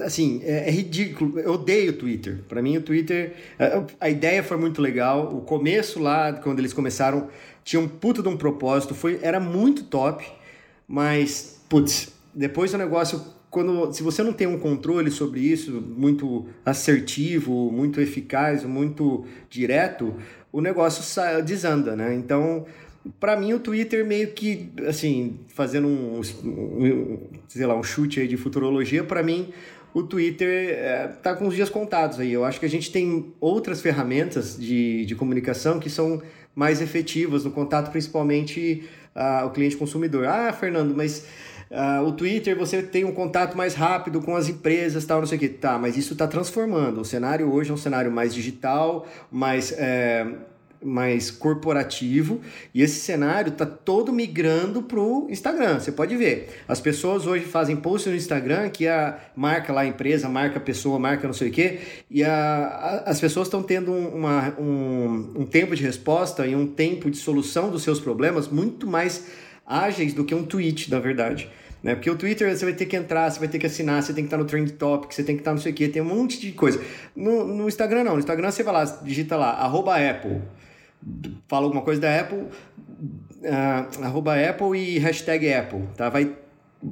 [0.06, 1.38] Assim, é, é ridículo.
[1.38, 2.40] Eu odeio o Twitter.
[2.48, 3.34] Para mim, o Twitter.
[3.60, 5.36] A, a ideia foi muito legal.
[5.36, 7.28] O começo lá, quando eles começaram,
[7.62, 8.96] tinha um puta de um propósito.
[8.96, 10.26] Foi, era muito top.
[10.92, 16.48] Mas, putz, depois o negócio, quando, se você não tem um controle sobre isso muito
[16.66, 20.14] assertivo, muito eficaz, muito direto,
[20.52, 21.02] o negócio
[21.46, 22.14] desanda, né?
[22.14, 22.66] Então,
[23.22, 28.28] para mim o Twitter meio que, assim, fazendo um, um, sei lá, um chute aí
[28.28, 29.48] de futurologia, para mim
[29.94, 32.34] o Twitter é, tá com os dias contados aí.
[32.34, 36.22] Eu acho que a gente tem outras ferramentas de, de comunicação que são
[36.54, 38.84] mais efetivas no contato, principalmente
[39.46, 40.26] o cliente consumidor.
[40.26, 41.26] Ah, Fernando, mas
[41.70, 45.38] uh, o Twitter você tem um contato mais rápido com as empresas, tal, não sei
[45.38, 45.50] o que.
[45.50, 47.02] Tá, mas isso está transformando.
[47.02, 49.72] O cenário hoje é um cenário mais digital, mais.
[49.74, 50.26] É,
[50.84, 52.42] mais corporativo
[52.74, 55.80] e esse cenário está todo migrando para o Instagram.
[55.80, 59.86] Você pode ver, as pessoas hoje fazem posts no Instagram que a marca lá a
[59.86, 63.62] empresa, marca a pessoa, marca não sei o quê, e a, a as pessoas estão
[63.62, 68.48] tendo uma, um, um tempo de resposta e um tempo de solução dos seus problemas
[68.48, 69.26] muito mais
[69.66, 71.50] ágeis do que um tweet, na verdade.
[71.84, 71.96] Né?
[71.96, 74.24] Porque o Twitter você vai ter que entrar, você vai ter que assinar, você tem
[74.24, 76.06] que estar no Trend Topic, você tem que estar não sei o quê, tem um
[76.06, 76.82] monte de coisa.
[77.16, 80.42] No, no Instagram não, no Instagram você vai lá, digita lá, arroba Apple
[81.48, 86.10] fala alguma coisa da Apple, uh, arroba Apple e hashtag Apple, tá?
[86.10, 86.36] Vai,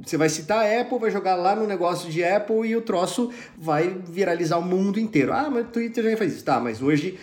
[0.02, 3.30] você vai citar a Apple, vai jogar lá no negócio de Apple e o troço
[3.56, 5.32] vai viralizar o mundo inteiro.
[5.32, 6.44] Ah, mas o Twitter já faz isso.
[6.44, 7.18] Tá, mas hoje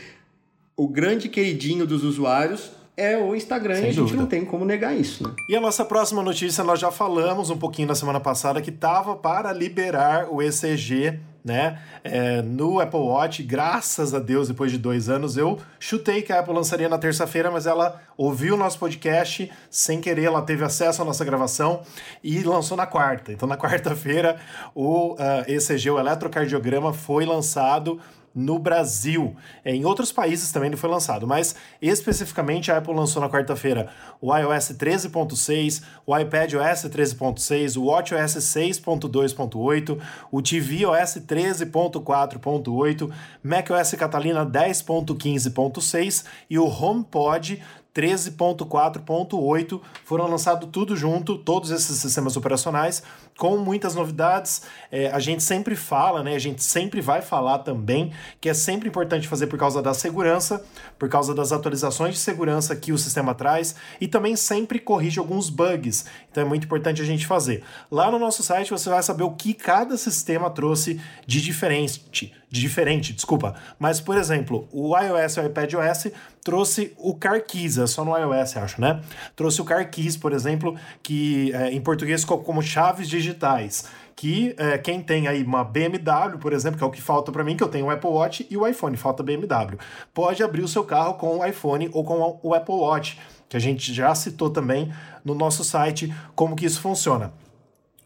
[0.75, 4.21] o grande queridinho dos usuários é o Instagram Sem e a gente dúvida.
[4.21, 5.23] não tem como negar isso.
[5.23, 5.33] Né?
[5.49, 9.15] E a nossa próxima notícia, nós já falamos um pouquinho na semana passada que estava
[9.15, 11.79] para liberar o ECG né?
[12.03, 16.39] É, no Apple Watch, graças a Deus, depois de dois anos, eu chutei que a
[16.39, 21.01] Apple lançaria na terça-feira, mas ela ouviu o nosso podcast sem querer, ela teve acesso
[21.01, 21.83] à nossa gravação
[22.21, 23.31] e lançou na quarta.
[23.31, 24.37] Então, na quarta-feira,
[24.75, 27.97] o uh, ECG, o eletrocardiograma, foi lançado
[28.37, 29.35] no Brasil.
[29.65, 33.89] Em outros países também ele foi lançado, mas especificamente a Apple lançou na quarta-feira
[34.21, 39.99] o iOS 13.6, o iPadOS 13.6, o WatchOS 6.2.8,
[40.31, 43.11] o tvOS 13.4.8,
[43.43, 47.59] macOS Catalina 10.15.6 e o HomePod
[47.97, 53.01] 13.4.8 foram lançados tudo junto, todos esses sistemas operacionais,
[53.37, 54.63] com muitas novidades.
[54.91, 56.35] É, a gente sempre fala, né?
[56.35, 60.65] A gente sempre vai falar também que é sempre importante fazer por causa da segurança,
[60.97, 65.49] por causa das atualizações de segurança que o sistema traz e também sempre corrige alguns
[65.49, 66.05] bugs.
[66.31, 67.63] Então é muito importante a gente fazer.
[67.91, 72.61] Lá no nosso site você vai saber o que cada sistema trouxe de diferente, de
[72.61, 73.55] diferente, desculpa.
[73.77, 76.07] Mas por exemplo, o iOS e o iPadOS
[76.43, 79.01] trouxe o Car Keys, é só no iOS, acho, né?
[79.35, 83.85] Trouxe o Car Keys, por exemplo, que é, em português como chaves digitais.
[84.15, 87.43] Que é, quem tem aí uma BMW, por exemplo, que é o que falta para
[87.43, 89.77] mim, que eu tenho o Apple Watch e o iPhone, falta BMW,
[90.11, 93.59] pode abrir o seu carro com o iPhone ou com o Apple Watch, que a
[93.59, 94.91] gente já citou também
[95.23, 97.31] no nosso site como que isso funciona.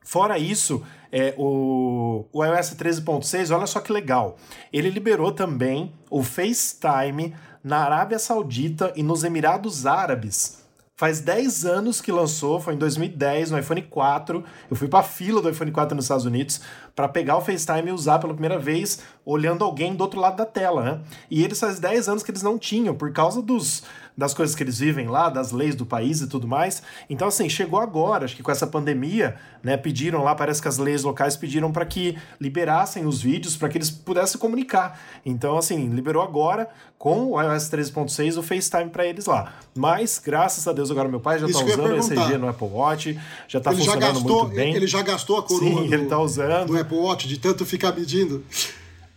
[0.03, 4.37] Fora isso, é, o, o iOS 13.6, olha só que legal.
[4.73, 10.60] Ele liberou também o FaceTime na Arábia Saudita e nos Emirados Árabes.
[11.01, 14.43] Faz 10 anos que lançou, foi em 2010, no iPhone 4.
[14.69, 16.61] Eu fui para fila do iPhone 4 nos Estados Unidos
[16.95, 20.45] para pegar o FaceTime e usar pela primeira vez, olhando alguém do outro lado da
[20.45, 21.01] tela, né?
[21.27, 23.81] E eles faz 10 anos que eles não tinham, por causa dos
[24.21, 26.83] das coisas que eles vivem lá, das leis do país e tudo mais.
[27.09, 29.75] Então, assim, chegou agora, acho que com essa pandemia, né?
[29.75, 33.79] Pediram lá, parece que as leis locais pediram para que liberassem os vídeos para que
[33.79, 34.99] eles pudessem comunicar.
[35.25, 39.53] Então, assim, liberou agora com o iOS 13.6 o FaceTime para eles lá.
[39.75, 43.19] Mas, graças a Deus, agora meu pai já está usando o ECG no Apple Watch,
[43.47, 44.75] já está funcionando gastou, muito bem.
[44.75, 46.67] Ele já gastou a coluna Sim, do, ele tá usando.
[46.67, 48.45] do Apple Watch de tanto ficar medindo.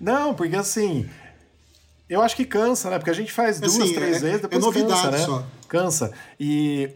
[0.00, 1.06] Não, porque assim,
[2.14, 2.98] eu acho que cansa, né?
[2.98, 5.18] Porque a gente faz duas, assim, três é, vezes, depois é novidade cansa, né?
[5.18, 5.46] Só.
[5.68, 6.12] Cansa.
[6.38, 6.90] E.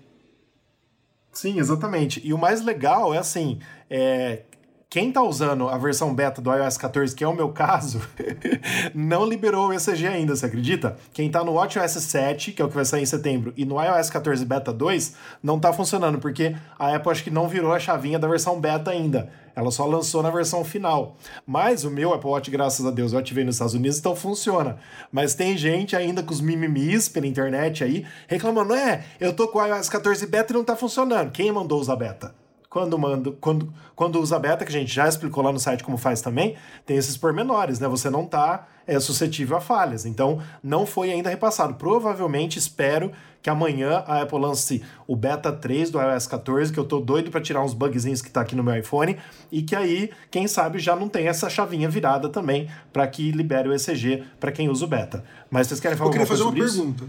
[1.33, 2.21] Sim, exatamente.
[2.25, 4.43] E o mais legal é assim: é,
[4.91, 8.01] quem está usando a versão beta do iOS 14, que é o meu caso,
[8.95, 10.97] não liberou o ECG ainda, você acredita?
[11.13, 13.79] Quem está no WatchOS 7, que é o que vai sair em setembro, e no
[13.83, 17.79] iOS 14 Beta 2, não está funcionando, porque a Apple acho que não virou a
[17.79, 19.31] chavinha da versão beta ainda.
[19.55, 21.19] Ela só lançou na versão final.
[21.47, 24.79] Mas o meu Apple Watch, graças a Deus, eu ativei nos Estados Unidos, então funciona.
[25.13, 29.59] Mas tem gente ainda com os mimimis pela internet aí, reclamando, é, eu tô com
[29.59, 31.31] o iOS 14 beta e não está funcionando.
[31.31, 32.48] Quem mandou usar beta?
[32.71, 35.97] Quando mando, quando, quando usa beta, que a gente já explicou lá no site como
[35.97, 36.55] faz também,
[36.85, 37.89] tem esses pormenores, né?
[37.89, 40.05] Você não está é, suscetível a falhas.
[40.05, 41.75] Então, não foi ainda repassado.
[41.75, 46.85] Provavelmente, espero que amanhã a Apple lance o beta 3 do iOS 14, que eu
[46.85, 49.17] tô doido para tirar uns bugzinhos que tá aqui no meu iPhone,
[49.51, 53.69] e que aí, quem sabe, já não tem essa chavinha virada também para que libere
[53.69, 55.25] o ECG para quem usa o beta.
[55.51, 56.09] Mas vocês querem falar?
[56.09, 57.05] Eu queria fazer uma pergunta.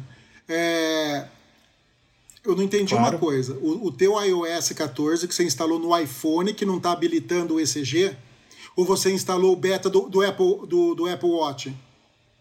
[0.47, 1.25] É
[2.45, 3.11] eu não entendi claro.
[3.11, 3.57] uma coisa.
[3.61, 7.59] O, o teu iOS 14 que você instalou no iPhone que não está habilitando o
[7.59, 8.15] ECG?
[8.75, 11.73] Ou você instalou o beta do, do, Apple, do, do Apple Watch?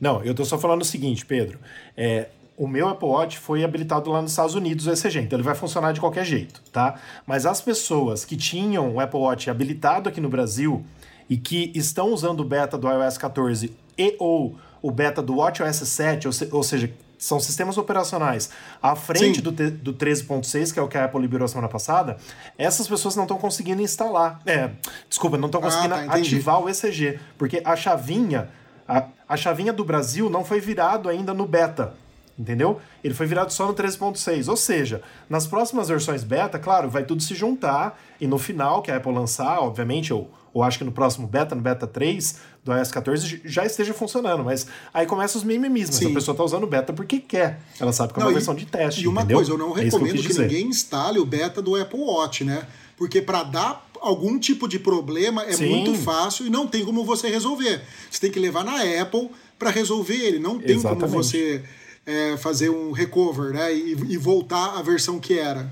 [0.00, 1.58] Não, eu estou só falando o seguinte, Pedro.
[1.96, 5.44] É, o meu Apple Watch foi habilitado lá nos Estados Unidos o ECG, então ele
[5.44, 7.00] vai funcionar de qualquer jeito, tá?
[7.26, 10.84] Mas as pessoas que tinham o Apple Watch habilitado aqui no Brasil
[11.28, 15.76] e que estão usando o beta do iOS 14 e ou o beta do WatchOS
[15.76, 18.50] 7, ou, se, ou seja, são sistemas operacionais
[18.80, 19.42] à frente Sim.
[19.42, 22.16] do, do 13.6, que é o que a Apple liberou semana passada,
[22.56, 24.40] essas pessoas não estão conseguindo instalar.
[24.46, 24.70] É,
[25.08, 28.48] desculpa, não estão ah, conseguindo ah, tá, ativar o ECG, porque a chavinha,
[28.86, 31.94] a, a chavinha do Brasil não foi virado ainda no beta.
[32.38, 32.80] Entendeu?
[33.02, 34.48] Ele foi virado só no 13.6.
[34.48, 38.90] Ou seja, nas próximas versões beta, claro, vai tudo se juntar e no final, que
[38.90, 42.72] a Apple lançar, obviamente, ou ou acho que no próximo beta, no beta 3 do
[42.72, 44.42] iOS 14, já esteja funcionando.
[44.42, 45.88] Mas aí começa os mimimis.
[45.88, 47.60] Mas a pessoa está usando beta porque quer.
[47.78, 49.04] Ela sabe que é uma não, versão e, de teste.
[49.04, 49.36] E uma entendeu?
[49.36, 52.66] coisa, eu não recomendo é que, que ninguém instale o beta do Apple Watch, né?
[52.96, 55.68] Porque para dar algum tipo de problema é Sim.
[55.68, 57.82] muito fácil e não tem como você resolver.
[58.10, 60.38] Você tem que levar na Apple para resolver ele.
[60.38, 61.00] Não tem Exatamente.
[61.02, 61.62] como você
[62.08, 63.72] é, fazer um recover né?
[63.72, 65.70] E, e voltar à versão que era.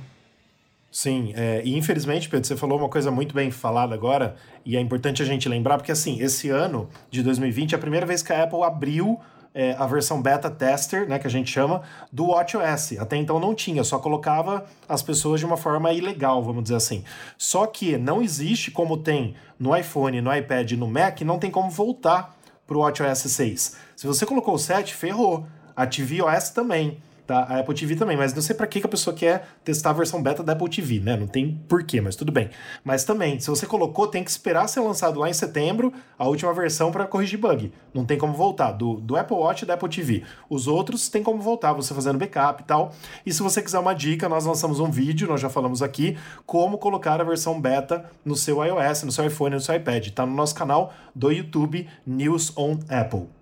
[0.92, 4.80] Sim, é, e infelizmente, Pedro, você falou uma coisa muito bem falada agora, e é
[4.80, 8.32] importante a gente lembrar, porque assim, esse ano de 2020 é a primeira vez que
[8.32, 9.18] a Apple abriu
[9.54, 12.98] é, a versão beta tester, né, que a gente chama, do WatchOS.
[12.98, 17.04] Até então não tinha, só colocava as pessoas de uma forma ilegal, vamos dizer assim.
[17.36, 21.70] Só que não existe como tem no iPhone, no iPad no Mac, não tem como
[21.70, 23.76] voltar para o WatchOS 6.
[23.96, 25.46] Se você colocou o 7, ferrou.
[25.76, 27.40] A tvOS também tá?
[27.40, 29.92] A Apple TV também, mas não sei para que, que a pessoa quer testar a
[29.92, 31.16] versão beta da Apple TV, né?
[31.16, 32.50] Não tem porquê, mas tudo bem.
[32.84, 36.52] Mas também, se você colocou, tem que esperar ser lançado lá em setembro a última
[36.54, 37.72] versão para corrigir bug.
[37.92, 40.22] Não tem como voltar do, do Apple Watch e da Apple TV.
[40.48, 42.92] Os outros tem como voltar, você fazendo backup e tal.
[43.24, 46.78] E se você quiser uma dica, nós lançamos um vídeo, nós já falamos aqui, como
[46.78, 50.08] colocar a versão beta no seu iOS, no seu iPhone, no seu iPad.
[50.10, 53.35] Tá no nosso canal do YouTube News on Apple.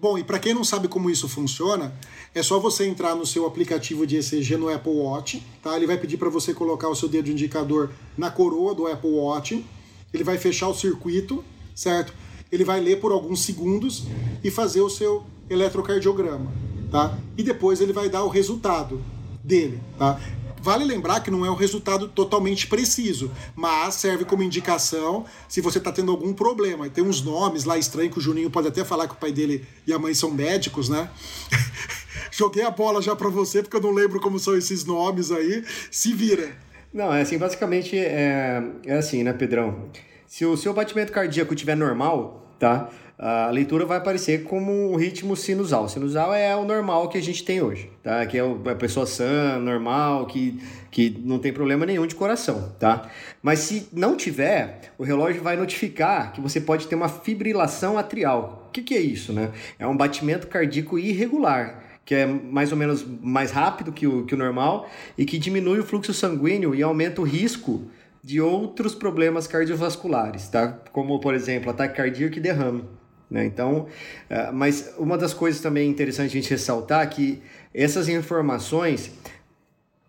[0.00, 1.92] Bom, e para quem não sabe como isso funciona,
[2.32, 5.74] é só você entrar no seu aplicativo de ECG no Apple Watch, tá?
[5.76, 9.66] Ele vai pedir para você colocar o seu dedo indicador na coroa do Apple Watch.
[10.14, 12.14] Ele vai fechar o circuito, certo?
[12.52, 14.04] Ele vai ler por alguns segundos
[14.44, 16.52] e fazer o seu eletrocardiograma,
[16.92, 17.18] tá?
[17.36, 19.02] E depois ele vai dar o resultado
[19.42, 20.20] dele, tá?
[20.68, 25.78] Vale lembrar que não é um resultado totalmente preciso, mas serve como indicação se você
[25.78, 26.90] está tendo algum problema.
[26.90, 29.64] Tem uns nomes lá estranhos que o Juninho pode até falar que o pai dele
[29.86, 31.08] e a mãe são médicos, né?
[32.30, 35.64] Joguei a bola já para você porque eu não lembro como são esses nomes aí.
[35.90, 36.54] Se vira.
[36.92, 39.88] Não, é assim, basicamente é, é assim, né, Pedrão?
[40.26, 42.90] Se o seu batimento cardíaco estiver normal, tá?
[43.18, 45.88] A leitura vai aparecer como um ritmo sinusal.
[45.88, 48.24] Sinusal é o normal que a gente tem hoje, tá?
[48.24, 53.10] Que é a pessoa sã, normal, que, que não tem problema nenhum de coração, tá?
[53.42, 58.66] Mas se não tiver, o relógio vai notificar que você pode ter uma fibrilação atrial.
[58.68, 59.50] O que, que é isso, né?
[59.80, 64.34] É um batimento cardíaco irregular que é mais ou menos mais rápido que o, que
[64.34, 67.90] o normal e que diminui o fluxo sanguíneo e aumenta o risco
[68.24, 70.78] de outros problemas cardiovasculares, tá?
[70.90, 72.84] Como, por exemplo, ataque cardíaco e derrame.
[73.30, 73.44] Né?
[73.44, 73.86] Então,
[74.30, 77.42] uh, mas uma das coisas também interessantes a gente ressaltar é que
[77.74, 79.12] essas informações,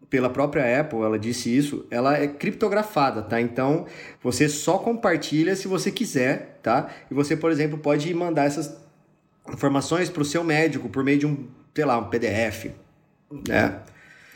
[0.10, 3.40] pela própria Apple, ela disse isso, ela é criptografada, tá?
[3.40, 3.86] Então,
[4.24, 6.90] você só compartilha se você quiser, tá?
[7.12, 8.76] E você, por exemplo, pode mandar essas
[9.52, 12.68] informações para o seu médico por meio de um, sei lá, um PDF,
[13.48, 13.80] né?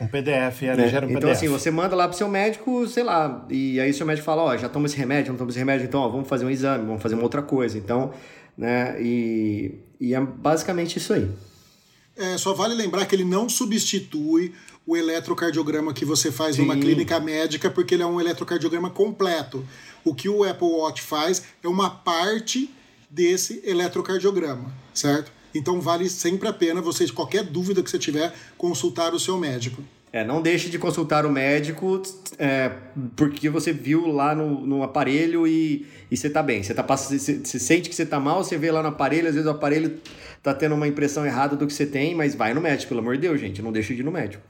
[0.00, 0.88] Um PDF, é, né?
[0.88, 1.36] gera um então, PDF.
[1.36, 4.56] assim, você manda lá pro seu médico, sei lá, e aí seu médico fala, ó,
[4.56, 7.00] já toma esse remédio, não toma esse remédio, então, ó, vamos fazer um exame, vamos
[7.00, 7.78] fazer uma outra coisa.
[7.78, 8.12] Então,
[8.56, 9.00] né?
[9.02, 11.30] E, e é basicamente isso aí.
[12.16, 14.54] É, só vale lembrar que ele não substitui
[14.86, 16.62] o eletrocardiograma que você faz Sim.
[16.62, 19.66] numa clínica médica, porque ele é um eletrocardiograma completo.
[20.04, 22.70] O que o Apple Watch faz é uma parte
[23.10, 25.32] desse eletrocardiograma, certo?
[25.54, 29.82] Então vale sempre a pena você, qualquer dúvida que você tiver, consultar o seu médico.
[30.14, 32.00] É, não deixe de consultar o médico
[32.38, 32.70] é,
[33.16, 36.62] porque você viu lá no, no aparelho e, e você tá bem.
[36.62, 39.34] Você, tá, você, você sente que você tá mal, você vê lá no aparelho, às
[39.34, 39.98] vezes o aparelho
[40.40, 43.16] tá tendo uma impressão errada do que você tem, mas vai no médico, pelo amor
[43.16, 43.60] de Deus, gente.
[43.60, 44.40] Não deixe de ir no médico.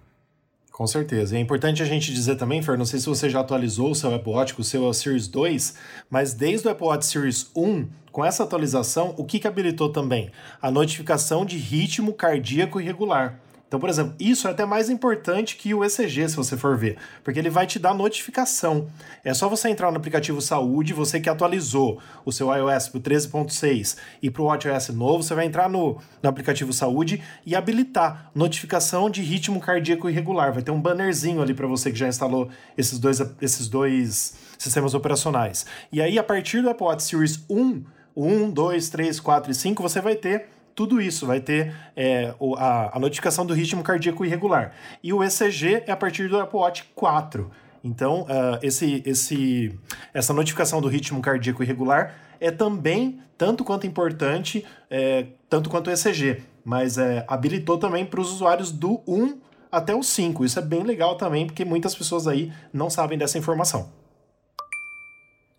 [0.70, 1.35] Com certeza.
[1.35, 4.14] É importante a gente dizer também, Fer, não sei se você já atualizou o seu
[4.14, 5.77] Apple Watch, o seu Series 2,
[6.11, 10.31] mas desde o Apple Watch Series 1, com essa atualização, o que, que habilitou também?
[10.61, 13.40] A notificação de ritmo cardíaco irregular.
[13.75, 16.97] Então, por exemplo, isso é até mais importante que o ECG, se você for ver,
[17.25, 18.87] porque ele vai te dar notificação.
[19.25, 23.03] É só você entrar no aplicativo Saúde, você que atualizou o seu iOS para o
[23.03, 28.31] 13.6 e para o WatchOS novo, você vai entrar no, no aplicativo Saúde e habilitar
[28.33, 30.53] notificação de ritmo cardíaco irregular.
[30.53, 34.95] Vai ter um bannerzinho ali para você que já instalou esses dois, esses dois sistemas
[34.95, 35.67] operacionais.
[35.91, 37.83] E aí, a partir do Apple Watch Series 1,
[38.17, 42.97] 1, 2, 3, 4 e 5, você vai ter tudo isso, vai ter é, a,
[42.97, 44.73] a notificação do ritmo cardíaco irregular.
[45.03, 47.51] E o ECG é a partir do Apple Watch 4.
[47.83, 49.79] Então, uh, esse, esse,
[50.13, 55.91] essa notificação do ritmo cardíaco irregular é também tanto quanto importante, é, tanto quanto o
[55.91, 59.39] ECG, mas é, habilitou também para os usuários do 1
[59.71, 60.45] até o 5.
[60.45, 63.91] Isso é bem legal também, porque muitas pessoas aí não sabem dessa informação.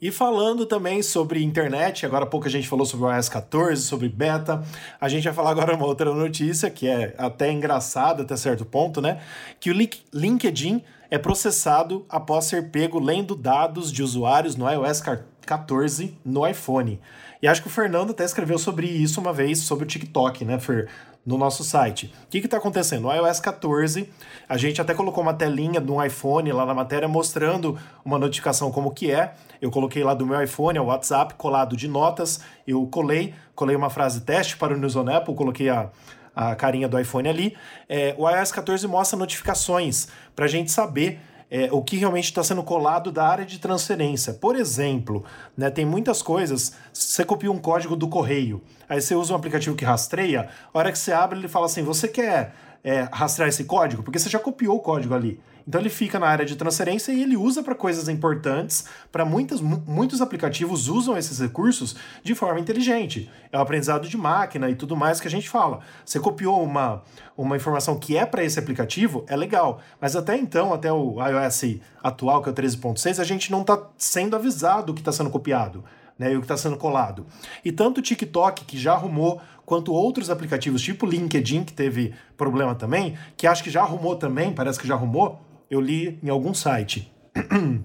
[0.06, 3.82] E falando também sobre internet, agora há pouco a gente falou sobre o iOS 14,
[3.82, 4.64] sobre beta,
[5.02, 9.02] a gente vai falar agora uma outra notícia que é até engraçada até certo ponto,
[9.02, 9.20] né?
[9.60, 9.74] Que o
[10.14, 15.02] LinkedIn é processado após ser pego lendo dados de usuários no iOS
[15.44, 17.02] 14 no iPhone.
[17.42, 20.60] E acho que o Fernando até escreveu sobre isso uma vez, sobre o TikTok, né,
[20.60, 20.88] Fer?
[21.26, 22.14] No nosso site.
[22.26, 23.02] O que está acontecendo?
[23.04, 24.08] No iOS 14,
[24.48, 28.92] a gente até colocou uma telinha no iPhone lá na matéria mostrando uma notificação como
[28.92, 29.34] que é.
[29.66, 32.40] Eu coloquei lá do meu iPhone, o WhatsApp, colado de notas.
[32.68, 35.90] Eu colei, colei uma frase teste para o News on Apple, coloquei a,
[36.36, 37.58] a carinha do iPhone ali.
[37.90, 42.44] É, o iOS 14 mostra notificações para a gente saber é, o que realmente está
[42.44, 44.36] sendo colado da área de transferência.
[44.36, 45.26] Por exemplo,
[45.58, 46.74] né, tem muitas coisas.
[46.94, 50.92] Você copia um código do correio, aí você usa um aplicativo que rastreia, a hora
[50.92, 54.04] que você abre, ele fala assim: você quer é, rastrear esse código?
[54.04, 55.42] Porque você já copiou o código ali.
[55.68, 58.86] Então ele fica na área de transferência e ele usa para coisas importantes.
[59.12, 63.30] Para muitos muitos aplicativos usam esses recursos de forma inteligente.
[63.52, 65.80] É o aprendizado de máquina e tudo mais que a gente fala.
[66.06, 67.02] Você copiou uma,
[67.36, 69.82] uma informação que é para esse aplicativo, é legal.
[70.00, 73.82] Mas até então, até o iOS atual, que é o 13.6, a gente não está
[73.98, 75.84] sendo avisado o que está sendo copiado.
[76.18, 77.26] Né, e o que está sendo colado.
[77.62, 82.14] E tanto o TikTok, que já arrumou, quanto outros aplicativos, tipo o LinkedIn, que teve
[82.38, 86.30] problema também, que acho que já arrumou também, parece que já arrumou, eu li em
[86.30, 87.12] algum site.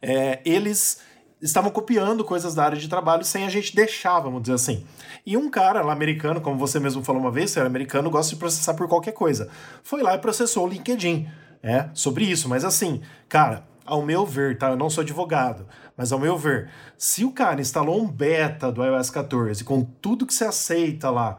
[0.00, 1.00] é, eles
[1.40, 4.86] estavam copiando coisas da área de trabalho sem a gente deixar, vamos dizer assim.
[5.26, 8.38] E um cara lá americano, como você mesmo falou uma vez, ser americano gosta de
[8.38, 9.48] processar por qualquer coisa.
[9.82, 11.28] Foi lá e processou o LinkedIn,
[11.62, 12.48] é, sobre isso.
[12.48, 14.70] Mas assim, cara, ao meu ver, tá?
[14.70, 15.66] Eu não sou advogado,
[15.96, 20.26] mas ao meu ver, se o cara instalou um beta do iOS 14 com tudo
[20.26, 21.38] que você aceita lá,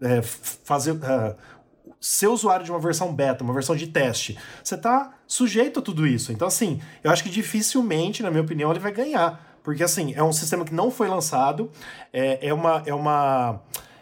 [0.00, 1.36] é, fazer, uh,
[2.04, 6.06] ser usuário de uma versão beta, uma versão de teste, você está sujeito a tudo
[6.06, 6.32] isso.
[6.32, 9.58] Então, assim, eu acho que dificilmente, na minha opinião, ele vai ganhar.
[9.62, 11.70] Porque, assim, é um sistema que não foi lançado,
[12.12, 12.82] é, é uma.
[12.84, 13.60] É uma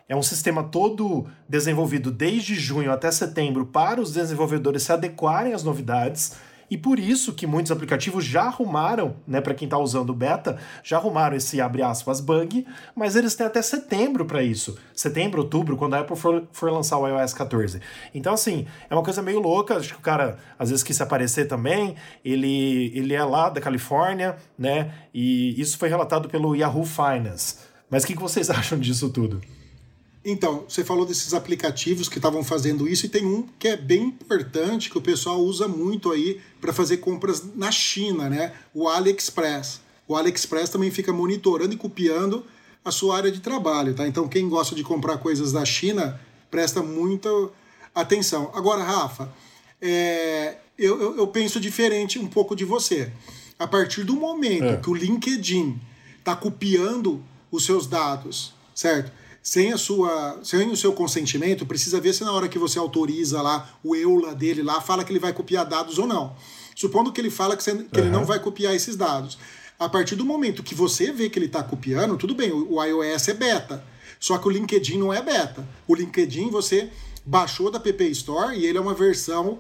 [0.09, 5.63] é um sistema todo desenvolvido desde junho até setembro para os desenvolvedores se adequarem às
[5.63, 6.33] novidades.
[6.73, 10.57] E por isso que muitos aplicativos já arrumaram, né, para quem está usando o beta,
[10.83, 14.79] já arrumaram esse abre aspas bug, mas eles têm até setembro para isso.
[14.95, 17.79] Setembro, outubro, quando a Apple for, for lançar o iOS 14.
[18.15, 19.77] Então, assim, é uma coisa meio louca.
[19.77, 21.95] Acho que o cara às vezes quis se aparecer também.
[22.25, 24.95] Ele, ele é lá da Califórnia, né?
[25.13, 27.59] E isso foi relatado pelo Yahoo Finance.
[27.91, 29.43] Mas o que, que vocês acham disso tudo?
[30.25, 34.05] Então, você falou desses aplicativos que estavam fazendo isso e tem um que é bem
[34.05, 38.53] importante que o pessoal usa muito aí para fazer compras na China, né?
[38.73, 39.81] O AliExpress.
[40.07, 42.45] O AliExpress também fica monitorando e copiando
[42.85, 44.07] a sua área de trabalho, tá?
[44.07, 47.29] Então, quem gosta de comprar coisas da China, presta muita
[47.93, 48.51] atenção.
[48.55, 49.33] Agora, Rafa,
[49.81, 53.11] é, eu, eu, eu, penso diferente um pouco de você.
[53.59, 54.77] A partir do momento é.
[54.77, 55.81] que o LinkedIn
[56.19, 59.13] está copiando os seus dados, certo?
[59.43, 63.43] Sem a sua, sem o seu consentimento, precisa ver se na hora que você autoriza
[63.43, 66.37] lá o EULA dele lá, fala que ele vai copiar dados ou não.
[66.77, 68.07] Supondo que ele fala que, você, que uhum.
[68.07, 69.37] ele não vai copiar esses dados.
[69.79, 73.29] A partir do momento que você vê que ele está copiando, tudo bem, o, iOS
[73.29, 73.85] é beta.
[74.21, 75.67] Só que o LinkedIn não é beta.
[75.89, 76.89] O LinkedIn você
[77.25, 79.59] baixou da App Store e ele é uma versão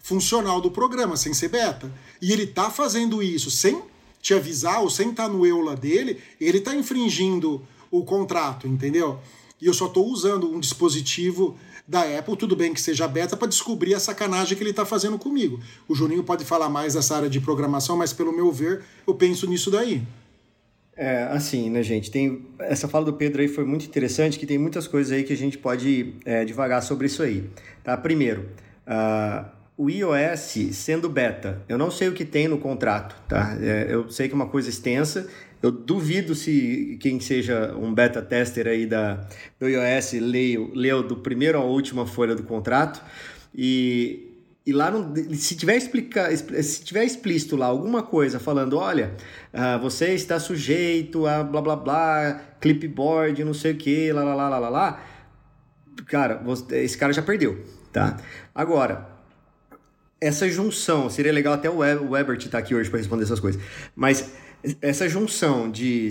[0.00, 1.90] funcional do programa, sem ser beta.
[2.22, 3.82] E ele está fazendo isso sem
[4.22, 7.66] te avisar ou sem estar tá no EULA dele, ele está infringindo
[7.98, 9.18] o contrato, entendeu?
[9.60, 13.48] E eu só estou usando um dispositivo da Apple, tudo bem que seja beta, para
[13.48, 15.60] descobrir a sacanagem que ele está fazendo comigo.
[15.86, 19.46] O Juninho pode falar mais dessa área de programação, mas pelo meu ver, eu penso
[19.46, 20.02] nisso daí.
[20.96, 22.10] É, assim, né, gente?
[22.10, 25.32] Tem essa fala do Pedro aí foi muito interessante, que tem muitas coisas aí que
[25.32, 27.50] a gente pode é, devagar sobre isso aí.
[27.82, 27.96] Tá?
[27.96, 28.48] Primeiro,
[28.86, 29.44] uh,
[29.76, 33.56] o iOS sendo beta, eu não sei o que tem no contrato, tá?
[33.60, 35.28] É, eu sei que é uma coisa extensa
[35.64, 39.26] eu duvido se quem seja um beta tester aí da,
[39.58, 43.02] do iOS leu, leu do primeiro à última folha do contrato.
[43.54, 44.30] E,
[44.66, 49.14] e lá no, se tiver explicar se tiver explícito lá alguma coisa falando olha
[49.54, 54.34] uh, você está sujeito a blá blá blá clipboard não sei o que lá lá
[54.34, 55.06] lá lá lá,
[56.06, 56.42] cara
[56.72, 58.16] esse cara já perdeu tá?
[58.52, 59.08] Agora
[60.20, 63.62] essa junção seria legal até o Webert estar tá aqui hoje para responder essas coisas
[63.94, 64.32] mas
[64.80, 66.10] essa junção de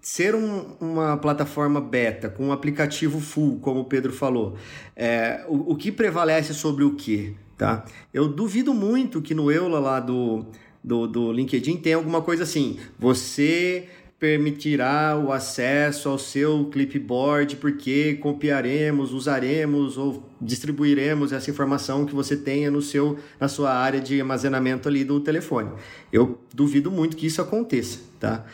[0.00, 4.56] ser um, uma plataforma beta com um aplicativo full, como o Pedro falou,
[4.94, 7.34] é, o, o que prevalece sobre o que?
[7.56, 7.84] Tá?
[8.14, 10.46] Eu duvido muito que no Eula lá do,
[10.84, 12.78] do, do LinkedIn tenha alguma coisa assim.
[12.98, 13.88] Você
[14.18, 22.34] permitirá o acesso ao seu clipboard porque copiaremos, usaremos ou distribuiremos essa informação que você
[22.36, 25.70] tenha no seu na sua área de armazenamento ali do telefone.
[26.10, 28.46] Eu duvido muito que isso aconteça, tá?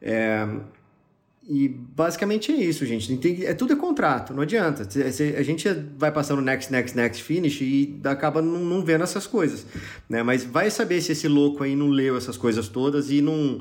[0.00, 0.48] É,
[1.52, 3.16] e basicamente é isso, gente.
[3.16, 4.86] Tem, é tudo é contrato, não adianta.
[5.36, 9.66] A gente vai passando next, next, next, finish e acaba não, não vendo essas coisas.
[10.08, 10.22] Né?
[10.22, 13.60] Mas vai saber se esse louco aí não leu essas coisas todas e não,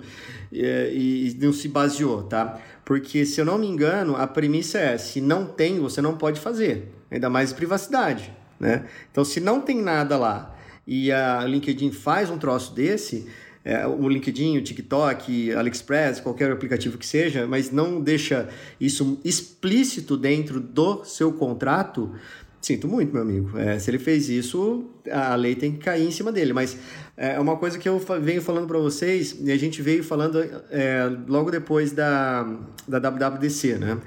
[0.51, 2.61] e, e não se baseou, tá?
[2.85, 6.39] Porque, se eu não me engano, a premissa é: se não tem, você não pode
[6.39, 6.93] fazer.
[7.09, 8.85] Ainda mais privacidade, né?
[9.11, 13.27] Então, se não tem nada lá e a LinkedIn faz um troço desse
[13.69, 18.49] é, o LinkedIn, o TikTok, AliExpress, qualquer aplicativo que seja, mas não deixa
[18.81, 22.11] isso explícito dentro do seu contrato,
[22.59, 23.55] sinto muito, meu amigo.
[23.59, 26.51] É, se ele fez isso, a lei tem que cair em cima dele.
[26.51, 26.75] Mas
[27.15, 30.39] é uma coisa que eu venho falando para vocês, e a gente veio falando
[30.71, 32.43] é, logo depois da,
[32.87, 33.99] da WWDC, né?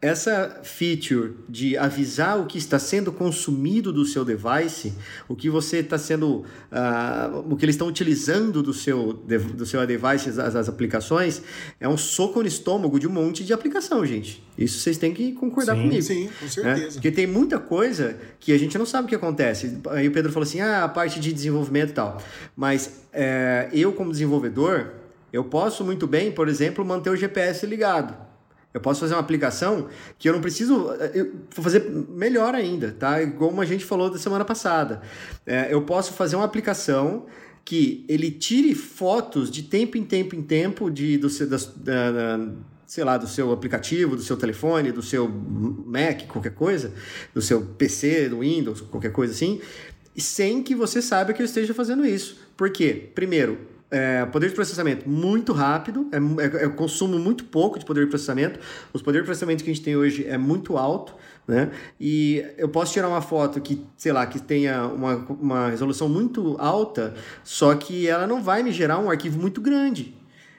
[0.00, 4.94] Essa feature de avisar o que está sendo consumido do seu device,
[5.28, 9.84] o que você está sendo, uh, o que eles estão utilizando do seu, do seu
[9.84, 11.42] device, as, as, aplicações,
[11.80, 14.40] é um soco no estômago de um monte de aplicação, gente.
[14.56, 16.02] Isso vocês têm que concordar sim, comigo.
[16.02, 16.50] Sim, com né?
[16.50, 16.86] certeza.
[16.86, 16.92] Né?
[16.92, 19.78] Porque tem muita coisa que a gente não sabe o que acontece.
[19.90, 22.22] Aí o Pedro falou assim, ah, a parte de desenvolvimento e tal.
[22.56, 24.92] Mas é, eu, como desenvolvedor,
[25.32, 28.27] eu posso muito bem, por exemplo, manter o GPS ligado.
[28.72, 29.88] Eu posso fazer uma aplicação
[30.18, 30.90] que eu não preciso.
[31.14, 33.26] Eu vou fazer melhor ainda, tá?
[33.32, 35.00] Como a gente falou da semana passada.
[35.46, 37.26] É, eu posso fazer uma aplicação
[37.64, 42.48] que ele tire fotos de tempo em tempo em tempo de, do, da, da,
[42.86, 46.94] sei lá, do seu aplicativo, do seu telefone, do seu Mac, qualquer coisa,
[47.34, 49.60] do seu PC, do Windows, qualquer coisa assim,
[50.16, 52.38] sem que você saiba que eu esteja fazendo isso.
[52.56, 53.10] Por quê?
[53.14, 53.58] Primeiro,
[53.90, 58.60] é, poder de processamento muito rápido, é, é, consumo muito pouco de poder de processamento.
[58.92, 61.14] Os poderes de processamento que a gente tem hoje é muito alto,
[61.46, 61.70] né?
[61.98, 66.56] E eu posso tirar uma foto que, sei lá, que tenha uma, uma resolução muito
[66.58, 70.14] alta, só que ela não vai me gerar um arquivo muito grande.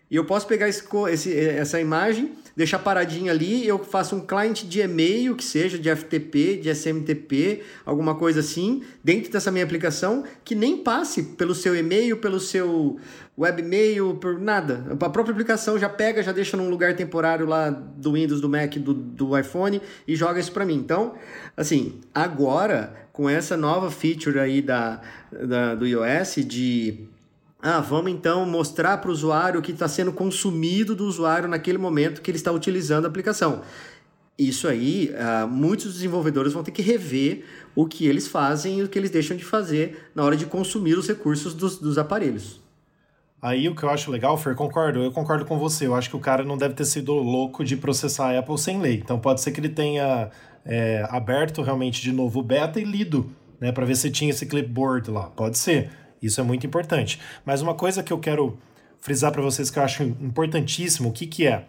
[0.10, 4.66] E eu posso pegar esse, esse, essa imagem, deixar paradinha ali, eu faço um client
[4.66, 10.26] de e-mail, que seja de FTP, de SMTP, alguma coisa assim, dentro dessa minha aplicação,
[10.44, 13.00] que nem passe pelo seu e-mail, pelo seu
[13.38, 14.86] webmail, por nada.
[14.90, 18.76] A própria aplicação já pega, já deixa num lugar temporário lá do Windows, do Mac,
[18.76, 20.76] do, do iPhone e joga isso para mim.
[20.76, 21.14] Então,
[21.56, 25.00] assim, agora, com essa nova feature aí da,
[25.32, 27.08] da do iOS de
[27.62, 31.78] ah, vamos então mostrar para o usuário o que está sendo consumido do usuário naquele
[31.78, 33.62] momento que ele está utilizando a aplicação.
[34.38, 37.44] Isso aí, uh, muitos desenvolvedores vão ter que rever
[37.76, 40.98] o que eles fazem e o que eles deixam de fazer na hora de consumir
[40.98, 42.62] os recursos dos, dos aparelhos.
[43.42, 45.88] Aí o que eu acho legal, Fer, concordo, eu concordo com você.
[45.88, 48.80] Eu acho que o cara não deve ter sido louco de processar a Apple sem
[48.80, 48.96] lei.
[48.96, 50.30] Então pode ser que ele tenha
[50.66, 53.30] é, aberto realmente de novo o beta e lido,
[53.60, 55.24] né, para ver se tinha esse clipboard lá.
[55.30, 55.90] Pode ser.
[56.22, 57.20] Isso é muito importante.
[57.46, 58.58] Mas uma coisa que eu quero
[59.00, 61.66] frisar para vocês que eu acho importantíssimo, o que, que é?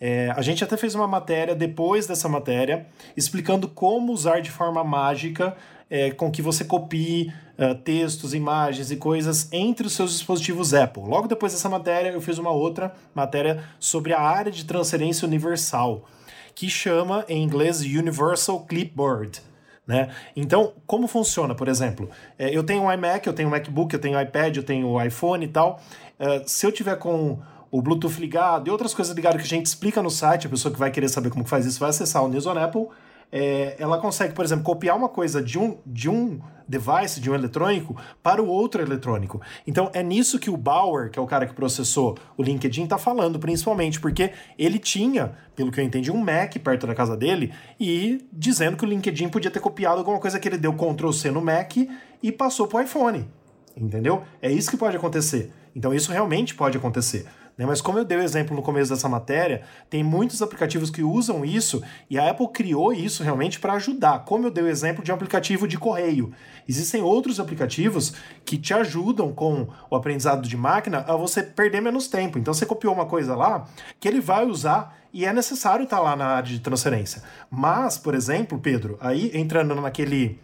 [0.00, 0.32] é?
[0.34, 2.86] A gente até fez uma matéria depois dessa matéria
[3.16, 5.56] explicando como usar de forma mágica
[5.90, 11.02] é, com que você copie uh, textos, imagens e coisas entre os seus dispositivos Apple.
[11.02, 16.08] Logo depois dessa matéria, eu fiz uma outra matéria sobre a área de transferência universal,
[16.54, 19.42] que chama em inglês Universal Clipboard.
[19.90, 20.08] Né?
[20.36, 22.08] Então, como funciona, por exemplo?
[22.38, 24.86] É, eu tenho um iMac, eu tenho um MacBook, eu tenho um iPad, eu tenho
[24.86, 25.80] um iPhone e tal.
[26.16, 27.40] Uh, se eu tiver com
[27.72, 30.72] o Bluetooth ligado e outras coisas ligadas que a gente explica no site, a pessoa
[30.72, 32.86] que vai querer saber como faz isso vai acessar o News on Apple
[33.32, 37.34] é, ela consegue, por exemplo, copiar uma coisa de um, de um device, de um
[37.34, 39.40] eletrônico, para o outro eletrônico.
[39.66, 42.96] Então é nisso que o Bauer, que é o cara que processou o LinkedIn, está
[42.96, 47.52] falando, principalmente, porque ele tinha, pelo que eu entendi, um Mac perto da casa dele
[47.78, 51.30] e dizendo que o LinkedIn podia ter copiado alguma coisa que ele deu Ctrl C
[51.30, 51.76] no Mac
[52.22, 53.28] e passou para o iPhone.
[53.76, 54.22] Entendeu?
[54.40, 55.52] É isso que pode acontecer.
[55.74, 57.26] Então isso realmente pode acontecer.
[57.56, 57.66] Né?
[57.66, 61.44] Mas como eu dei o exemplo no começo dessa matéria, tem muitos aplicativos que usam
[61.44, 64.24] isso e a Apple criou isso realmente para ajudar.
[64.24, 66.32] Como eu dei o exemplo de um aplicativo de correio.
[66.68, 72.08] Existem outros aplicativos que te ajudam com o aprendizado de máquina a você perder menos
[72.08, 72.38] tempo.
[72.38, 73.66] Então você copiou uma coisa lá
[73.98, 77.22] que ele vai usar e é necessário estar tá lá na área de transferência.
[77.50, 80.38] Mas, por exemplo, Pedro, aí entrando naquele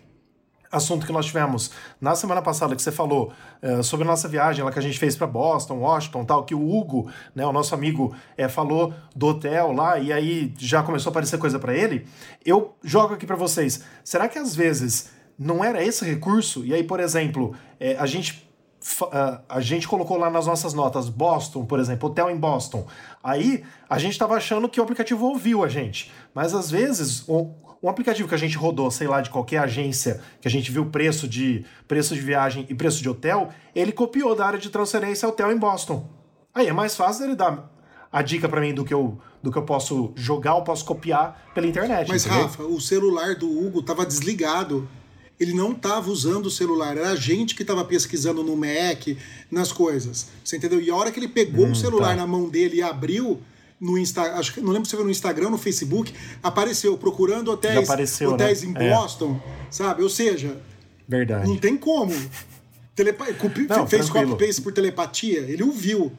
[0.70, 4.64] assunto que nós tivemos na semana passada que você falou uh, sobre a nossa viagem
[4.64, 7.74] lá que a gente fez para Boston, Washington, tal, que o Hugo, né, o nosso
[7.74, 12.06] amigo, é, falou do hotel lá e aí já começou a aparecer coisa para ele.
[12.44, 13.82] Eu jogo aqui para vocês.
[14.04, 16.64] Será que às vezes não era esse recurso?
[16.64, 18.46] E aí, por exemplo, é, a gente
[19.48, 22.86] a gente colocou lá nas nossas notas Boston, por exemplo, hotel em Boston.
[23.22, 27.24] Aí a gente estava achando que o aplicativo ouviu a gente, mas às vezes
[27.82, 30.86] um aplicativo que a gente rodou, sei lá, de qualquer agência, que a gente viu
[30.86, 35.28] preço de preço de viagem e preço de hotel, ele copiou da área de transferência
[35.28, 36.08] hotel em Boston.
[36.54, 37.70] Aí é mais fácil ele dar
[38.10, 41.50] a dica para mim do que eu do que eu posso jogar ou posso copiar
[41.54, 42.08] pela internet.
[42.08, 42.46] Mas entendeu?
[42.46, 44.88] Rafa, o celular do Hugo estava desligado.
[45.38, 49.06] Ele não estava usando o celular, era a gente que estava pesquisando no Mac,
[49.50, 50.28] nas coisas.
[50.42, 50.80] Você entendeu?
[50.80, 52.16] E a hora que ele pegou hum, o celular tá.
[52.16, 53.40] na mão dele e abriu,
[53.80, 56.12] no Instagram, acho que não lembro se foi no Instagram, no Facebook,
[56.42, 58.68] apareceu procurando hotéis, apareceu, hotéis né?
[58.68, 58.94] em é.
[58.94, 59.66] Boston, é.
[59.70, 60.02] sabe?
[60.02, 60.56] Ou seja,
[61.06, 61.48] verdade.
[61.48, 62.12] Não tem como.
[62.94, 63.26] Telepa
[63.68, 66.10] não, fez copy-paste por telepatia, ele ouviu.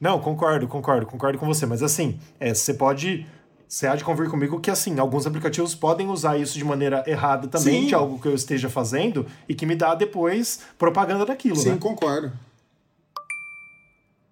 [0.00, 3.26] Não, concordo, concordo, concordo com você, mas assim, é, você pode
[3.70, 7.46] você há de convir comigo que, assim, alguns aplicativos podem usar isso de maneira errada
[7.46, 7.86] também, Sim.
[7.86, 11.76] de algo que eu esteja fazendo, e que me dá depois propaganda daquilo, Sim, né?
[11.78, 12.32] concordo.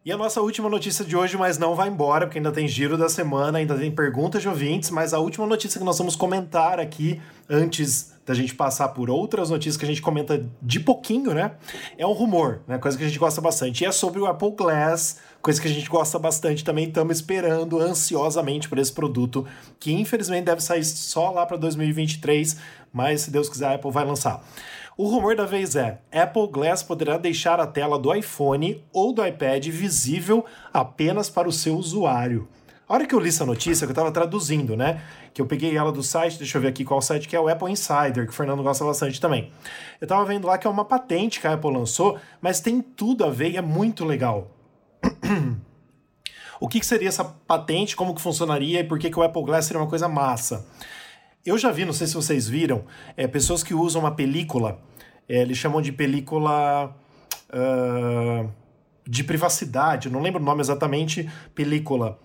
[0.05, 2.97] E a nossa última notícia de hoje, mas não vai embora, porque ainda tem giro
[2.97, 6.79] da semana, ainda tem perguntas de ouvintes, mas a última notícia que nós vamos comentar
[6.79, 7.21] aqui,
[7.51, 11.53] antes da gente passar por outras notícias que a gente comenta de pouquinho, né?
[11.97, 12.79] É um rumor, né?
[12.79, 13.83] Coisa que a gente gosta bastante.
[13.83, 16.87] E é sobre o Apple Glass, coisa que a gente gosta bastante também.
[16.87, 19.47] Estamos esperando ansiosamente por esse produto,
[19.81, 22.57] que infelizmente deve sair só lá para 2023,
[22.93, 24.43] mas se Deus quiser, a Apple vai lançar.
[24.99, 29.25] O rumor da vez é: Apple Glass poderá deixar a tela do iPhone ou do
[29.25, 30.45] iPad visível
[30.75, 32.49] apenas para o seu usuário.
[32.89, 35.01] A hora que eu li essa notícia, que eu estava traduzindo, né?
[35.33, 37.47] Que eu peguei ela do site, deixa eu ver aqui qual site que é, o
[37.47, 39.53] Apple Insider, que o Fernando gosta bastante também.
[40.01, 43.25] Eu estava vendo lá que é uma patente que a Apple lançou, mas tem tudo
[43.25, 44.51] a ver e é muito legal.
[46.59, 49.45] o que, que, seria essa patente, como que funcionaria e por que, que o Apple
[49.45, 50.67] Glass seria uma coisa massa?
[51.45, 52.85] Eu já vi, não sei se vocês viram,
[53.17, 54.81] é, pessoas que usam uma película,
[55.29, 56.95] é, eles chamam de película
[57.51, 58.51] uh,
[59.07, 62.19] de privacidade, não lembro o nome exatamente, película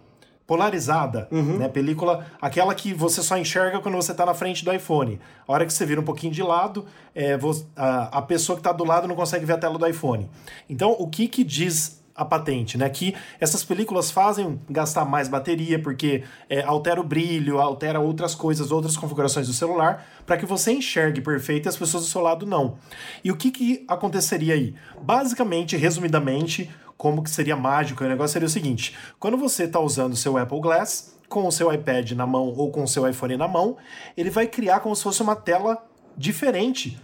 [0.45, 1.57] polarizada, uhum.
[1.57, 1.69] né?
[1.69, 5.19] Película, aquela que você só enxerga quando você está na frente do iPhone.
[5.47, 6.85] A hora que você vira um pouquinho de lado,
[7.15, 7.39] é,
[7.75, 10.29] a, a pessoa que está do lado não consegue ver a tela do iPhone.
[10.69, 12.89] Então, o que que diz a patente, né?
[12.89, 18.71] Que essas películas fazem gastar mais bateria porque é, altera o brilho, altera outras coisas,
[18.71, 22.45] outras configurações do celular, para que você enxergue perfeito e as pessoas do seu lado
[22.45, 22.77] não.
[23.23, 24.75] E o que, que aconteceria aí?
[25.01, 30.13] Basicamente, resumidamente, como que seria mágico, o negócio seria o seguinte: quando você está usando
[30.13, 33.35] o seu Apple Glass com o seu iPad na mão ou com o seu iPhone
[33.37, 33.75] na mão,
[34.15, 35.83] ele vai criar como se fosse uma tela
[36.15, 37.01] diferente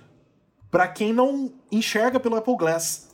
[0.70, 3.09] para quem não enxerga pelo Apple Glass.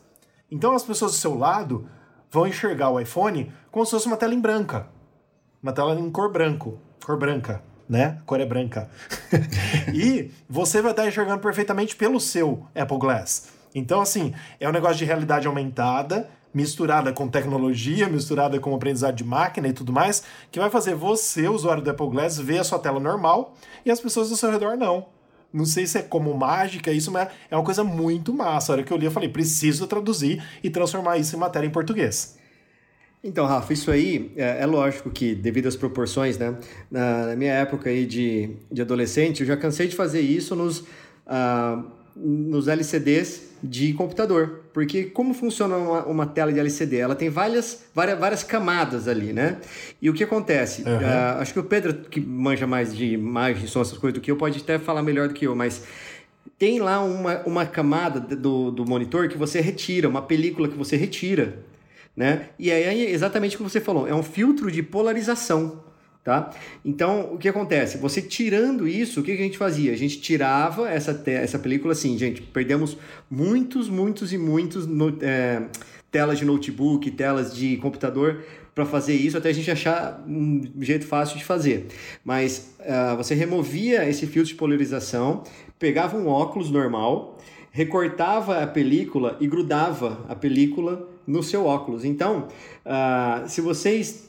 [0.50, 1.88] Então as pessoas do seu lado
[2.32, 4.88] vão enxergar o iPhone como se fosse uma tela em branca.
[5.62, 8.20] Uma tela em cor branco, cor branca, né?
[8.22, 8.89] A cor é branca.
[9.93, 13.50] e você vai estar enxergando perfeitamente pelo seu Apple Glass.
[13.74, 19.26] Então, assim, é um negócio de realidade aumentada, misturada com tecnologia, misturada com aprendizado de
[19.26, 22.80] máquina e tudo mais, que vai fazer você, usuário do Apple Glass, ver a sua
[22.80, 23.54] tela normal
[23.86, 25.08] e as pessoas do seu redor não.
[25.54, 28.72] Não sei se é como mágica isso, mas é uma coisa muito massa.
[28.72, 31.72] A hora que eu li, eu falei, preciso traduzir e transformar isso em matéria em
[31.72, 32.38] português.
[33.24, 36.56] Então, Rafa, isso aí é, é lógico que, devido às proporções, né?
[36.91, 40.82] Na, na, minha época aí de, de adolescente, eu já cansei de fazer isso nos,
[40.82, 41.84] uh,
[42.16, 44.61] nos LCDs de computador.
[44.74, 46.97] Porque como funciona uma, uma, tela de LCD?
[46.97, 49.57] Ela tem várias, várias, várias camadas ali, né?
[50.01, 50.84] E o que acontece?
[50.84, 50.97] Uhum.
[50.97, 54.30] Uh, acho que o Pedro, que manja mais de imagem, som, essas coisas do que
[54.30, 55.84] eu, pode até falar melhor do que eu, mas
[56.57, 60.95] tem lá uma, uma camada do, do monitor que você retira, uma película que você
[60.95, 61.59] retira,
[62.16, 62.49] né?
[62.57, 65.84] E aí é exatamente o que você falou, é um filtro de polarização.
[66.26, 66.49] Tá?
[66.84, 67.99] Então, o que acontece?
[67.99, 69.93] Você tirando isso, o que a gente fazia?
[69.93, 72.97] A gente tirava essa, essa película assim, gente, perdemos
[73.30, 75.67] muitos, muitos e muitos no, é,
[76.09, 81.05] telas de notebook, telas de computador para fazer isso, até a gente achar um jeito
[81.05, 81.89] fácil de fazer.
[82.23, 85.43] Mas uh, você removia esse filtro de polarização,
[85.78, 87.38] pegava um óculos normal,
[87.69, 92.03] recortava a película e grudava a película no seu óculos.
[92.03, 92.47] Então,
[92.84, 94.24] uh, se vocês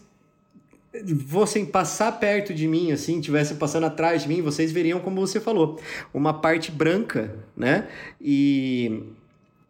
[1.29, 5.41] fossem passar perto de mim, assim, tivessem passando atrás de mim, vocês veriam, como você
[5.41, 5.81] falou,
[6.13, 7.87] uma parte branca, né?
[8.21, 9.03] E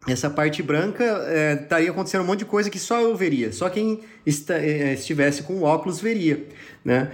[0.07, 3.69] essa parte branca é, estaria acontecendo um monte de coisa que só eu veria, só
[3.69, 6.47] quem é, estivesse com óculos veria,
[6.83, 7.11] né?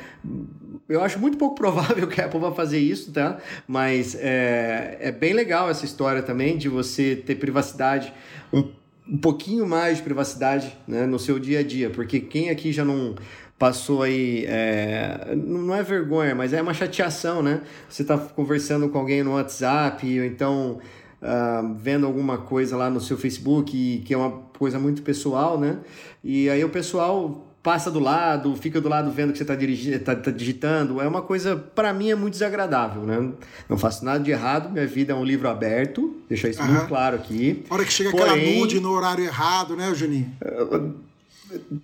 [0.88, 3.38] eu acho muito pouco provável que a Apple vá fazer isso, tá?
[3.68, 8.14] Mas é, é bem legal essa história também de você ter privacidade,
[8.52, 8.70] um,
[9.08, 12.86] um pouquinho mais de privacidade né, no seu dia a dia, porque quem aqui já
[12.86, 13.16] não
[13.64, 17.62] passou aí, é, não é vergonha, mas é uma chateação, né?
[17.88, 20.80] Você tá conversando com alguém no WhatsApp, ou então
[21.22, 25.78] uh, vendo alguma coisa lá no seu Facebook, que é uma coisa muito pessoal, né?
[26.22, 30.22] E aí o pessoal passa do lado, fica do lado vendo que você está tá,
[30.24, 31.00] tá digitando.
[31.00, 33.32] É uma coisa, para mim, é muito desagradável, né?
[33.70, 37.16] Não faço nada de errado, minha vida é um livro aberto, deixar isso muito claro
[37.16, 37.64] aqui.
[37.70, 40.36] A hora que chega Porém, aquela nude no horário errado, né, Juninho?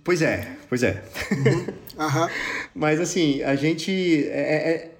[0.04, 1.02] Pois é, pois é.
[1.32, 1.66] Uhum.
[2.74, 4.24] Mas assim, a gente.
[4.28, 4.90] É,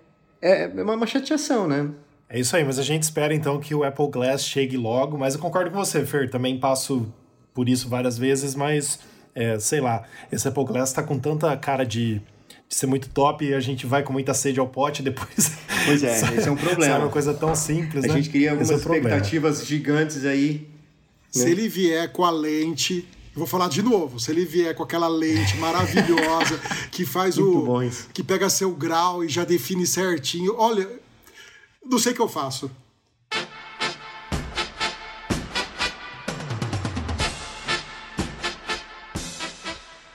[0.42, 1.90] é, é uma chateação, né?
[2.28, 5.18] É isso aí, mas a gente espera então que o Apple Glass chegue logo.
[5.18, 7.12] Mas eu concordo com você, Fer, também passo
[7.52, 9.00] por isso várias vezes, mas
[9.34, 12.22] é, sei lá, esse Apple Glass tá com tanta cara de,
[12.68, 15.58] de ser muito top e a gente vai com muita sede ao pote depois.
[15.84, 16.94] Pois é, esse é um problema.
[16.94, 18.14] É uma coisa tão simples, a né?
[18.14, 20.68] gente cria algumas é expectativas gigantes aí.
[21.32, 21.50] Se né?
[21.50, 23.08] ele vier com a lente
[23.40, 26.60] vou falar de novo, se ele vier com aquela lente maravilhosa
[26.92, 27.80] que faz o.
[28.12, 30.54] que pega seu grau e já define certinho.
[30.58, 30.86] Olha,
[31.84, 32.70] não sei o que eu faço.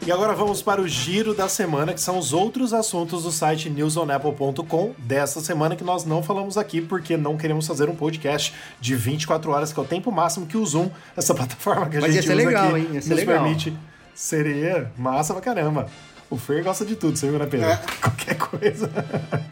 [0.05, 3.71] E agora vamos para o giro da semana, que são os outros assuntos do site
[3.71, 8.95] newsonapple.com dessa semana que nós não falamos aqui porque não queremos fazer um podcast de
[8.95, 12.13] 24 horas, que é o tempo máximo que o Zoom, essa plataforma que a Mas
[12.13, 12.89] gente usa legal, aqui, hein?
[12.93, 13.43] nos legal.
[13.43, 13.75] permite.
[14.13, 15.87] Seria massa pra caramba.
[16.29, 17.67] O Fer gosta de tudo, você viu, né, Pedro?
[17.67, 17.77] É.
[17.99, 18.91] Qualquer coisa.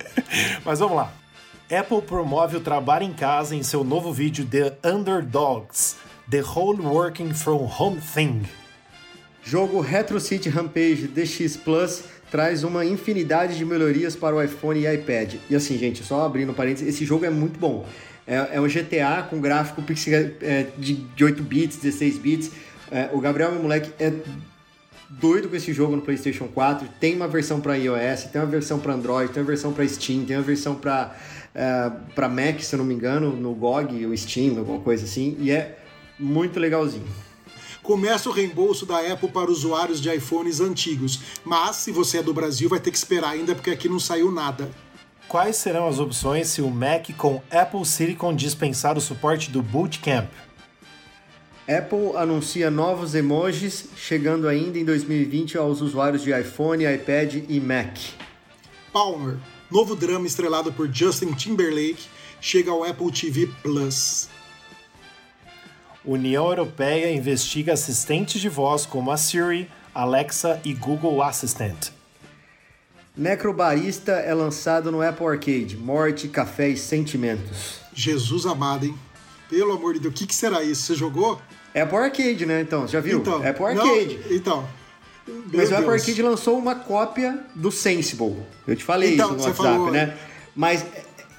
[0.64, 1.12] Mas vamos lá.
[1.72, 5.95] Apple promove o trabalho em casa em seu novo vídeo The Underdogs,
[6.30, 8.43] The Whole Working From Home Thing.
[9.46, 14.91] Jogo Retro City Rampage DX Plus traz uma infinidade de melhorias para o iPhone e
[14.91, 15.36] iPad.
[15.50, 17.86] E assim, gente, só abrindo parênteses, esse jogo é muito bom.
[18.26, 19.84] É, é um GTA com gráfico
[20.41, 22.52] é, de, de 8 bits, 16 bits.
[22.89, 24.14] É, o Gabriel, meu moleque, é
[25.10, 26.88] doido com esse jogo no PlayStation 4.
[27.00, 30.24] Tem uma versão para iOS, tem uma versão para Android, tem uma versão para Steam,
[30.24, 31.16] tem uma versão para
[31.54, 35.36] é, para Mac, se eu não me engano, no GOG ou Steam, alguma coisa assim.
[35.39, 35.78] E é
[36.18, 37.06] muito legalzinho
[37.84, 41.20] começa o reembolso da Apple para usuários de iPhones antigos.
[41.44, 44.32] Mas, se você é do Brasil, vai ter que esperar ainda porque aqui não saiu
[44.32, 44.72] nada.
[45.28, 50.30] Quais serão as opções se o Mac com Apple Silicon dispensar o suporte do Bootcamp?
[51.68, 57.98] Apple anuncia novos emojis, chegando ainda em 2020 aos usuários de iPhone, iPad e Mac.
[58.92, 59.38] Palmer,
[59.72, 62.04] novo drama estrelado por Justin Timberlake,
[62.42, 64.28] chega ao Apple TV Plus.
[66.06, 71.91] União Europeia investiga assistentes de voz como a Siri, Alexa e Google Assistant.
[73.16, 75.78] Necrobarista é lançado no Apple Arcade.
[75.78, 77.80] Morte, café e sentimentos.
[77.93, 78.95] Jesus amado, hein?
[79.49, 80.82] Pelo amor de Deus, o que, que será isso?
[80.84, 81.39] Você jogou?
[81.76, 82.62] Apple Arcade, né?
[82.62, 83.20] Então, já viu?
[83.20, 84.20] Então, Apple Arcade.
[84.28, 84.68] Não, então.
[85.54, 88.36] Mas o Apple Arcade lançou uma cópia do Sensible.
[88.68, 89.91] Eu te falei então, isso no WhatsApp, falou...
[89.91, 90.18] né?
[90.56, 90.86] Mas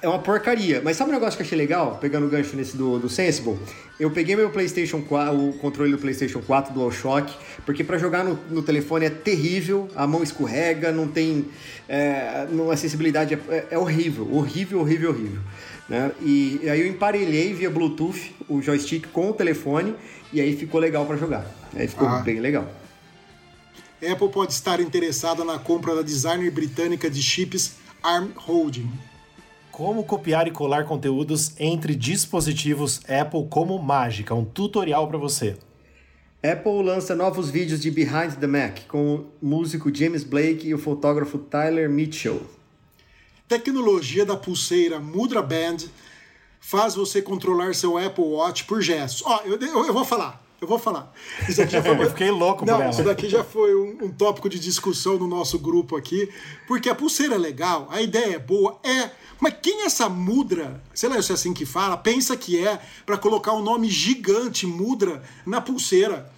[0.05, 0.83] é uma porcaria.
[0.85, 1.99] Mas sabe um negócio que eu achei legal?
[1.99, 3.59] Pegando o gancho nesse do, do Sensible.
[3.99, 7.33] Eu peguei meu PlayStation 4, o controle do PlayStation 4 DualShock,
[7.65, 11.47] porque para jogar no, no, telefone é terrível, a mão escorrega, não tem.
[11.89, 15.41] É, não, a acessibilidade é, é, horrível, horrível, horrível, horrível.
[15.89, 16.13] Né?
[16.21, 19.95] E, e aí eu emparelhei via Bluetooth o joystick com o telefone
[20.33, 21.47] e aí ficou legal para jogar.
[21.75, 22.21] Aí ficou ah.
[22.21, 22.71] bem legal.
[24.03, 28.91] Apple pode estar interessada na compra da designer britânica de chips ARM Holding.
[29.75, 35.57] Como copiar e colar conteúdos entre dispositivos Apple como mágica, um tutorial para você.
[36.41, 40.79] Apple lança novos vídeos de Behind the Mac com o músico James Blake e o
[40.79, 42.41] fotógrafo Tyler Mitchell.
[43.49, 45.79] Tecnologia da pulseira Mudra Band
[46.61, 49.25] faz você controlar seu Apple Watch por gestos.
[49.27, 50.44] Ó, eu, eu, eu vou falar.
[50.65, 51.12] Eu vou falar.
[51.49, 51.93] Isso aqui já foi...
[52.03, 55.59] eu fiquei louco Não, isso daqui já foi um, um, tópico de discussão no nosso
[55.59, 56.29] grupo aqui,
[56.67, 59.11] porque a pulseira é legal, a ideia é boa, é
[59.41, 62.81] mas quem é essa mudra, sei lá se é assim que fala, pensa que é
[63.05, 66.33] para colocar um nome gigante, mudra, na pulseira?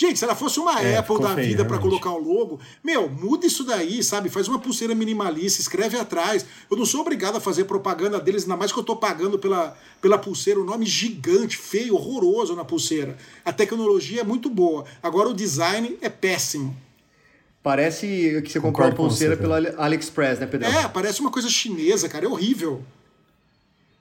[0.00, 3.06] Gente, se ela fosse uma é, Apple da feio, vida para colocar o logo, meu,
[3.06, 4.30] muda isso daí, sabe?
[4.30, 6.46] Faz uma pulseira minimalista, escreve atrás.
[6.70, 9.76] Eu não sou obrigado a fazer propaganda deles, ainda mais que eu tô pagando pela,
[10.00, 13.14] pela pulseira, o um nome gigante, feio, horroroso na pulseira.
[13.44, 16.74] A tecnologia é muito boa, agora o design é péssimo.
[17.62, 20.66] Parece que você comprou a pulseira pela AliExpress, né, Pedro?
[20.66, 22.82] É, parece uma coisa chinesa, cara, é horrível.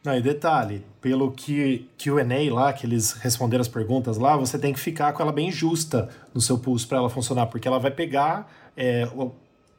[0.03, 4.73] Não, e detalhe, pelo que Q&A lá, que eles responderam as perguntas lá, você tem
[4.73, 7.91] que ficar com ela bem justa no seu pulso para ela funcionar, porque ela vai
[7.91, 9.31] pegar é, o,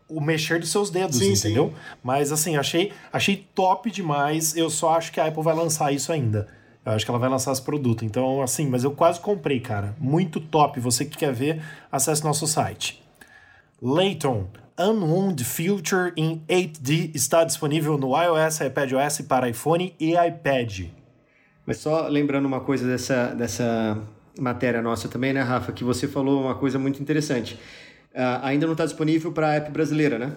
[0.08, 1.68] o mexer dos seus dedos, Sim, entendeu?
[1.68, 1.94] sim.
[2.02, 4.54] Mas assim, achei, achei top demais.
[4.54, 6.48] Eu só acho que a Apple vai lançar isso ainda.
[6.84, 8.04] Eu acho que ela vai lançar esse produto.
[8.04, 9.94] Então, assim, mas eu quase comprei, cara.
[9.98, 10.80] Muito top.
[10.80, 13.02] Você que quer ver, acesse nosso site.
[13.80, 14.46] Layton,
[14.80, 20.86] Unwound Future in 8D está disponível no iOS, iPadOS para iPhone e iPad.
[21.66, 23.98] Mas só lembrando uma coisa dessa, dessa
[24.38, 25.70] matéria nossa também, né, Rafa?
[25.70, 27.60] Que você falou uma coisa muito interessante.
[28.14, 30.32] Ah, ainda não está disponível para a app brasileira, né?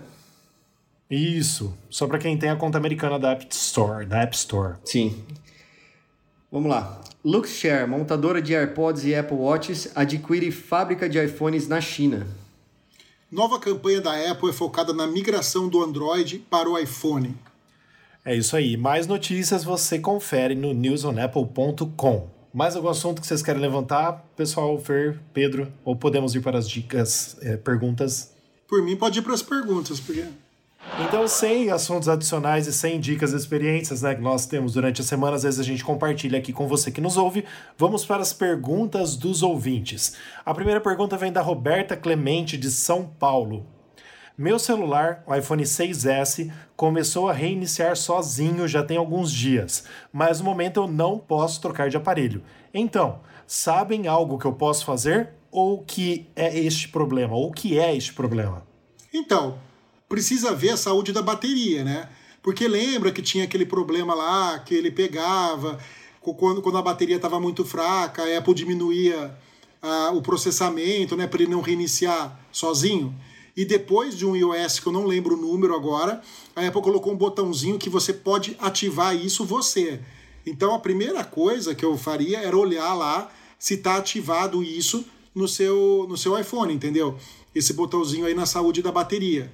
[1.10, 4.76] Isso, só para quem tem a conta americana da App Store, da App Store.
[4.84, 5.24] Sim.
[6.52, 7.02] Vamos lá.
[7.24, 12.28] Luxshare, montadora de AirPods e Apple Watches, adquire fábrica de iPhones na China.
[13.34, 17.36] Nova campanha da Apple é focada na migração do Android para o iPhone.
[18.24, 18.78] É isso aí.
[18.78, 22.30] Mais notícias você confere no newsonapple.com.
[22.54, 25.74] Mais algum assunto que vocês querem levantar, pessoal, Fer, Pedro?
[25.84, 28.32] Ou podemos ir para as dicas, é, perguntas?
[28.68, 30.26] Por mim, pode ir para as perguntas, porque.
[31.00, 35.04] Então, sem assuntos adicionais e sem dicas e experiências né, que nós temos durante a
[35.04, 38.32] semana, às vezes a gente compartilha aqui com você que nos ouve, vamos para as
[38.32, 40.16] perguntas dos ouvintes.
[40.46, 43.66] A primeira pergunta vem da Roberta Clemente, de São Paulo.
[44.38, 50.46] Meu celular, o iPhone 6S, começou a reiniciar sozinho já tem alguns dias, mas no
[50.46, 52.44] momento eu não posso trocar de aparelho.
[52.74, 57.36] Então, sabem algo que eu posso fazer ou que é este problema?
[57.36, 58.64] Ou que é este problema?
[59.14, 59.58] Então,
[60.14, 62.08] precisa ver a saúde da bateria, né?
[62.44, 65.80] Porque lembra que tinha aquele problema lá que ele pegava
[66.22, 69.36] quando, quando a bateria estava muito fraca, a Apple diminuía
[70.14, 73.14] o processamento, né, para ele não reiniciar sozinho.
[73.58, 76.22] E depois de um iOS que eu não lembro o número agora,
[76.56, 80.00] a Apple colocou um botãozinho que você pode ativar isso você.
[80.46, 85.04] Então a primeira coisa que eu faria era olhar lá se está ativado isso
[85.34, 87.18] no seu, no seu iPhone, entendeu?
[87.56, 89.52] Esse botãozinho aí na saúde da bateria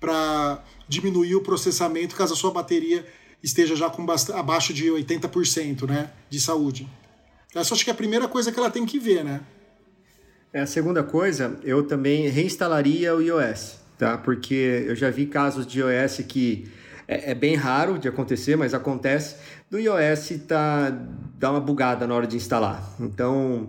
[0.00, 3.06] para diminuir o processamento caso a sua bateria
[3.42, 6.88] esteja já com abaixo de 80% né, de saúde.
[7.54, 9.40] Essa acho que é a primeira coisa que ela tem que ver, né?
[10.52, 14.16] É, a segunda coisa, eu também reinstalaria o iOS, tá?
[14.16, 16.70] Porque eu já vi casos de iOS que
[17.06, 19.36] é, é bem raro de acontecer, mas acontece,
[19.70, 20.90] do iOS tá,
[21.38, 22.82] dá uma bugada na hora de instalar.
[23.00, 23.68] Então,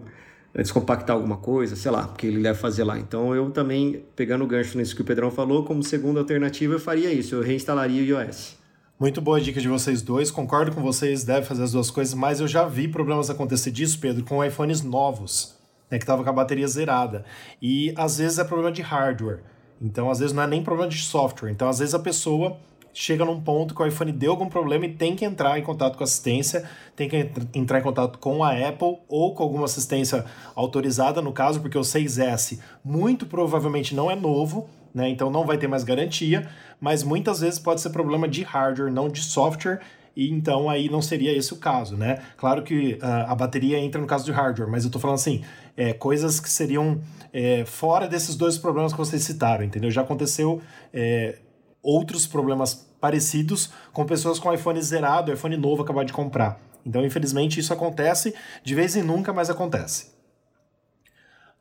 [0.63, 2.97] descompactar alguma coisa, sei lá, porque ele deve fazer lá.
[2.97, 6.79] Então eu também, pegando o gancho nisso que o Pedrão falou, como segunda alternativa eu
[6.79, 8.57] faria isso, eu reinstalaria o iOS.
[8.99, 12.41] Muito boa dica de vocês dois, concordo com vocês, deve fazer as duas coisas, mas
[12.41, 15.55] eu já vi problemas acontecer disso, Pedro, com iPhones novos,
[15.89, 17.23] né, que tava com a bateria zerada.
[17.61, 19.39] E às vezes é problema de hardware.
[19.81, 21.49] Então, às vezes não é nem problema de software.
[21.49, 22.57] Então, às vezes a pessoa
[22.99, 25.97] chega num ponto que o iPhone deu algum problema e tem que entrar em contato
[25.97, 31.21] com assistência, tem que entrar em contato com a Apple ou com alguma assistência autorizada,
[31.21, 35.07] no caso, porque o 6S muito provavelmente não é novo, né?
[35.07, 39.07] Então não vai ter mais garantia, mas muitas vezes pode ser problema de hardware, não
[39.07, 39.79] de software.
[40.13, 42.21] E então aí não seria esse o caso, né?
[42.35, 45.41] Claro que uh, a bateria entra no caso de hardware, mas eu tô falando assim,
[45.77, 46.99] é, coisas que seriam
[47.31, 49.89] é, fora desses dois problemas que vocês citaram, entendeu?
[49.89, 50.61] Já aconteceu
[50.93, 51.37] é,
[51.81, 56.59] outros problemas parecidos com pessoas com iPhone zerado, iPhone novo acabar de comprar.
[56.85, 58.33] Então, infelizmente, isso acontece
[58.63, 60.19] de vez em nunca, mas acontece.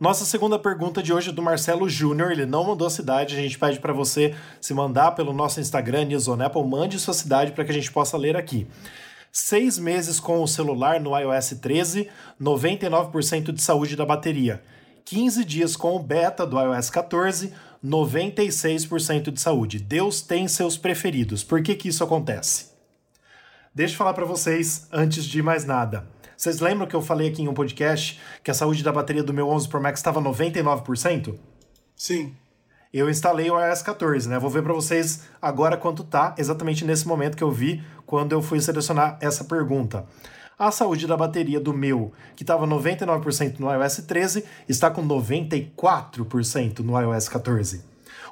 [0.00, 2.30] Nossa segunda pergunta de hoje é do Marcelo Júnior.
[2.30, 3.34] Ele não mandou a cidade.
[3.36, 6.06] A gente pede para você se mandar pelo nosso Instagram,
[6.44, 8.68] Apple, mande sua cidade para que a gente possa ler aqui.
[9.32, 12.08] Seis meses com o celular no iOS 13,
[12.40, 14.62] 99% de saúde da bateria.
[15.04, 17.52] 15 dias com o beta do iOS 14,
[17.84, 19.78] 96% de saúde.
[19.78, 21.44] Deus tem seus preferidos.
[21.44, 22.66] Por que, que isso acontece?
[23.74, 26.08] Deixa eu falar para vocês antes de mais nada.
[26.36, 29.34] Vocês lembram que eu falei aqui em um podcast que a saúde da bateria do
[29.34, 31.36] meu 11 Pro Max estava 99%?
[31.96, 32.34] Sim.
[32.92, 34.38] Eu instalei o iOS 14, né?
[34.38, 38.40] Vou ver para vocês agora quanto tá, exatamente nesse momento que eu vi quando eu
[38.40, 40.06] fui selecionar essa pergunta.
[40.58, 46.80] A saúde da bateria do meu, que estava 99% no iOS 13, está com 94%
[46.80, 47.84] no iOS 14.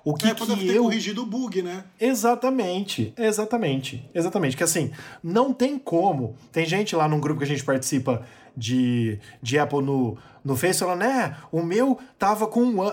[0.05, 1.85] O que, é, que ter eu corrigido o bug, né?
[2.01, 4.57] Exatamente, exatamente, exatamente.
[4.57, 6.37] Que assim, não tem como.
[6.53, 8.23] Tem gente lá num grupo que a gente participa
[8.57, 11.37] de, de Apple no, no Face falando, né?
[11.51, 12.93] O meu tava com uh,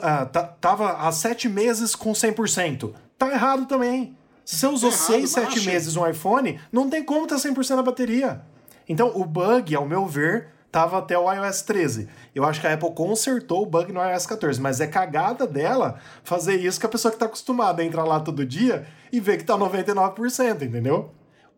[0.59, 2.91] tava há sete meses com 100%.
[3.15, 4.17] Tá errado também.
[4.43, 7.77] Se você usou tá errado, seis, sete meses um iPhone, não tem como tá 100%
[7.77, 8.41] a bateria.
[8.87, 12.09] Então, o bug, ao meu ver, tava até o iOS 13.
[12.33, 15.99] Eu acho que a Apple consertou o bug no iOS 14, mas é cagada dela
[16.23, 19.37] fazer isso com a pessoa que tá acostumada a entrar lá todo dia e ver
[19.37, 21.11] que tá 99%, entendeu?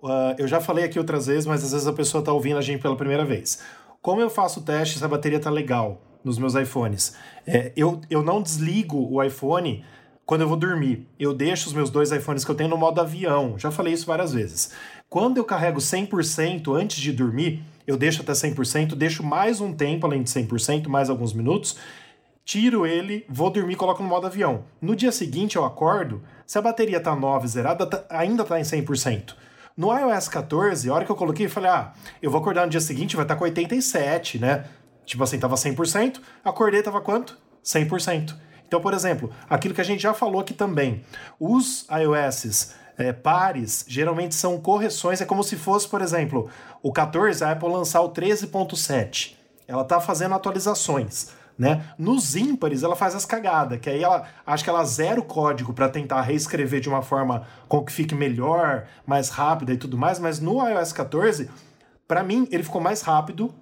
[0.03, 2.61] Uh, eu já falei aqui outras vezes, mas às vezes a pessoa tá ouvindo a
[2.61, 3.61] gente pela primeira vez.
[4.01, 7.15] Como eu faço o teste se a bateria tá legal nos meus iPhones?
[7.47, 9.83] É, eu, eu não desligo o iPhone
[10.25, 12.99] quando eu vou dormir, eu deixo os meus dois iPhones que eu tenho no modo
[12.99, 13.59] avião.
[13.59, 14.71] Já falei isso várias vezes.
[15.15, 20.05] Quando eu carrego 100% antes de dormir, eu deixo até 100%, deixo mais um tempo
[20.05, 21.77] além de 100%, mais alguns minutos,
[22.43, 24.65] tiro ele, vou dormir, coloco no modo avião.
[24.81, 28.63] No dia seguinte eu acordo, se a bateria tá 9 zerada, tá, ainda tá em
[28.63, 29.35] 100%.
[29.77, 32.71] No iOS 14, a hora que eu coloquei, eu falei: "Ah, eu vou acordar no
[32.71, 34.65] dia seguinte, vai estar tá com 87, né?"
[35.05, 37.37] Tipo assim, tava 100%, acordei tava quanto?
[37.63, 38.35] 100%.
[38.67, 41.05] Então, por exemplo, aquilo que a gente já falou aqui também,
[41.39, 46.49] os iOS é, pares geralmente são correções, é como se fosse, por exemplo,
[46.81, 49.35] o 14, a Apple lançar o 13.7.
[49.67, 51.31] Ela está fazendo atualizações.
[51.57, 51.85] Né?
[51.97, 55.73] Nos ímpares ela faz as cagadas, que aí ela acho que ela zera o código
[55.73, 60.19] para tentar reescrever de uma forma com que fique melhor, mais rápida e tudo mais,
[60.19, 61.49] mas no iOS 14,
[62.05, 63.55] para mim ele ficou mais rápido,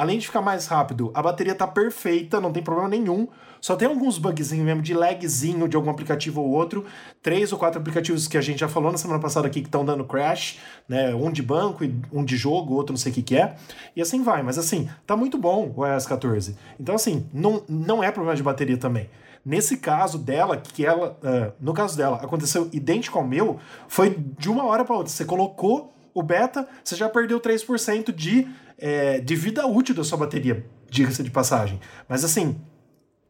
[0.00, 3.28] Além de ficar mais rápido, a bateria tá perfeita, não tem problema nenhum.
[3.60, 6.86] Só tem alguns bugzinhos mesmo de lagzinho de algum aplicativo ou outro.
[7.22, 9.84] Três ou quatro aplicativos que a gente já falou na semana passada aqui que estão
[9.84, 11.14] dando crash, né?
[11.14, 13.56] Um de banco um de jogo, outro não sei o que, que é.
[13.94, 14.42] E assim vai.
[14.42, 16.56] Mas assim, tá muito bom o iOS 14.
[16.80, 19.10] Então, assim, não, não é problema de bateria também.
[19.44, 24.48] Nesse caso dela, que ela, uh, no caso dela, aconteceu idêntico ao meu, foi de
[24.48, 25.12] uma hora para outra.
[25.12, 28.48] Você colocou o beta, você já perdeu 3% de
[28.80, 31.78] é, de vida útil da sua bateria, diga-se de passagem.
[32.08, 32.58] Mas assim,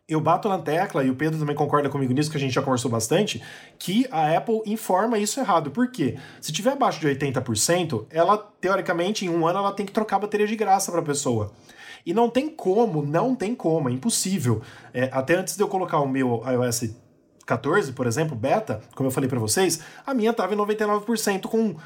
[0.09, 2.63] eu bato na tecla, e o Pedro também concorda comigo nisso, que a gente já
[2.63, 3.43] conversou bastante,
[3.79, 5.71] que a Apple informa isso errado.
[5.71, 6.17] Por quê?
[6.41, 10.21] Se tiver abaixo de 80%, ela, teoricamente, em um ano, ela tem que trocar a
[10.21, 11.53] bateria de graça para a pessoa.
[12.05, 14.63] E não tem como, não tem como, é impossível.
[14.93, 16.95] É, até antes de eu colocar o meu iOS
[17.47, 21.77] 14, por exemplo, beta, como eu falei para vocês, a minha tava em 99% com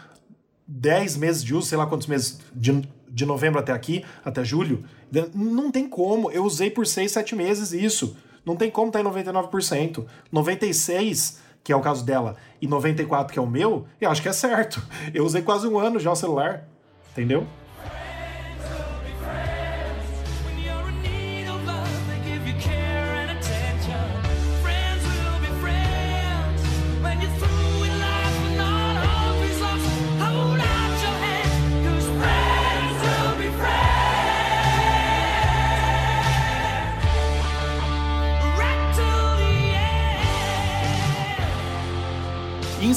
[0.66, 2.72] 10 meses de uso, sei lá quantos meses de
[3.14, 4.84] de novembro até aqui, até julho,
[5.32, 6.32] não tem como.
[6.32, 8.16] Eu usei por 6, 7 meses isso.
[8.44, 10.04] Não tem como estar tá em 99%.
[10.32, 14.28] 96%, que é o caso dela, e 94%, que é o meu, eu acho que
[14.28, 14.82] é certo.
[15.14, 16.68] Eu usei quase um ano já o celular.
[17.12, 17.46] Entendeu?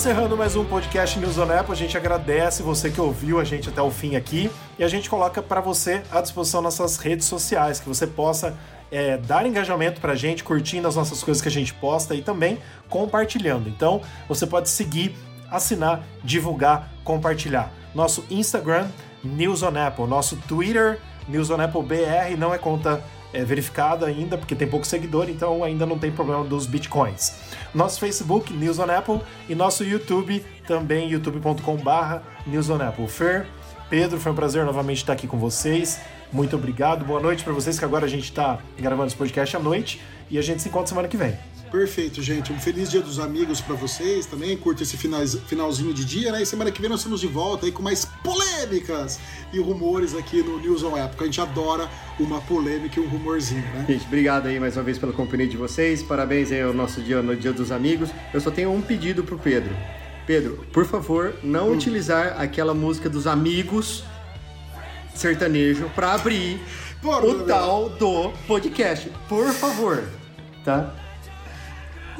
[0.07, 3.67] Encerrando mais um podcast News on Apple, a gente agradece você que ouviu a gente
[3.67, 4.49] até o fim aqui
[4.79, 8.57] e a gente coloca para você à disposição nossas redes sociais, que você possa
[8.89, 12.21] é, dar engajamento para a gente, curtindo as nossas coisas que a gente posta e
[12.21, 13.67] também compartilhando.
[13.67, 15.13] Então você pode seguir,
[15.51, 17.69] assinar, divulgar, compartilhar.
[17.93, 18.87] Nosso Instagram,
[19.21, 23.03] News on Apple, nosso Twitter, News on Apple BR, não é conta
[23.37, 27.33] é, verificada ainda, porque tem pouco seguidor, então ainda não tem problema dos bitcoins
[27.73, 33.07] nosso Facebook, News on Apple, e nosso YouTube, também youtube.com/barra News on Apple.
[33.07, 33.45] Fer,
[33.89, 35.99] Pedro, foi um prazer novamente estar aqui com vocês.
[36.33, 37.05] Muito obrigado.
[37.05, 40.37] Boa noite para vocês, que agora a gente está gravando esse podcast à noite e
[40.37, 41.56] a gente se encontra semana que vem.
[41.71, 42.51] Perfeito, gente.
[42.51, 44.55] Um feliz dia dos amigos para vocês também.
[44.55, 46.41] Curta esse finalzinho de dia, né?
[46.41, 49.19] E semana que vem nós estamos de volta aí com mais polêmicas
[49.51, 51.23] e rumores aqui no News on Época.
[51.23, 51.89] A gente adora
[52.19, 53.85] uma polêmica e um rumorzinho, né?
[53.87, 56.01] Gente, obrigado aí mais uma vez pela companhia de vocês.
[56.01, 58.09] Parabéns aí ao nosso dia no Dia dos Amigos.
[58.33, 59.75] Eu só tenho um pedido pro Pedro.
[60.25, 61.73] Pedro, por favor, não hum.
[61.73, 64.03] utilizar aquela música dos amigos
[65.13, 66.59] sertanejo para abrir
[67.01, 69.11] Porra, o tal do podcast.
[69.27, 70.03] Por favor,
[70.63, 71.06] tá?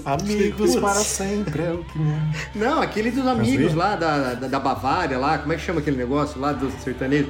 [0.06, 2.00] Amigos para sempre é o que
[2.56, 5.98] Não, aquele dos amigos lá da, da, da, Bavária, lá, como é que chama aquele
[5.98, 7.30] negócio lá do sertanejo?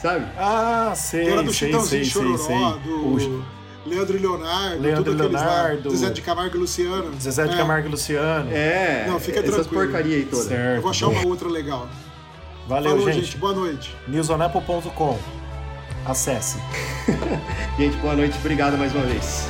[0.00, 0.26] Sabe?
[0.36, 3.44] Ah, sei, Era do sei, sei, Chororó, sei, do
[3.86, 5.96] Leandro e Leonardo, Leandro tudo Leonardo, lá.
[5.96, 7.20] Zezé de Camargo e Luciano.
[7.20, 7.56] Zezé de é.
[7.56, 8.50] Camargo e Luciano.
[8.52, 9.82] É, Não, fica essas tranquilo.
[9.82, 10.42] porcaria aí toda.
[10.42, 11.88] Certo, Eu vou achar uma outra legal.
[12.68, 13.24] Valeu, Falou, gente.
[13.24, 13.38] gente.
[13.38, 13.96] Boa noite.
[14.06, 15.18] newsonapple.com
[16.04, 16.58] Acesse.
[17.78, 18.36] gente, boa noite.
[18.38, 19.48] Obrigado mais uma vez.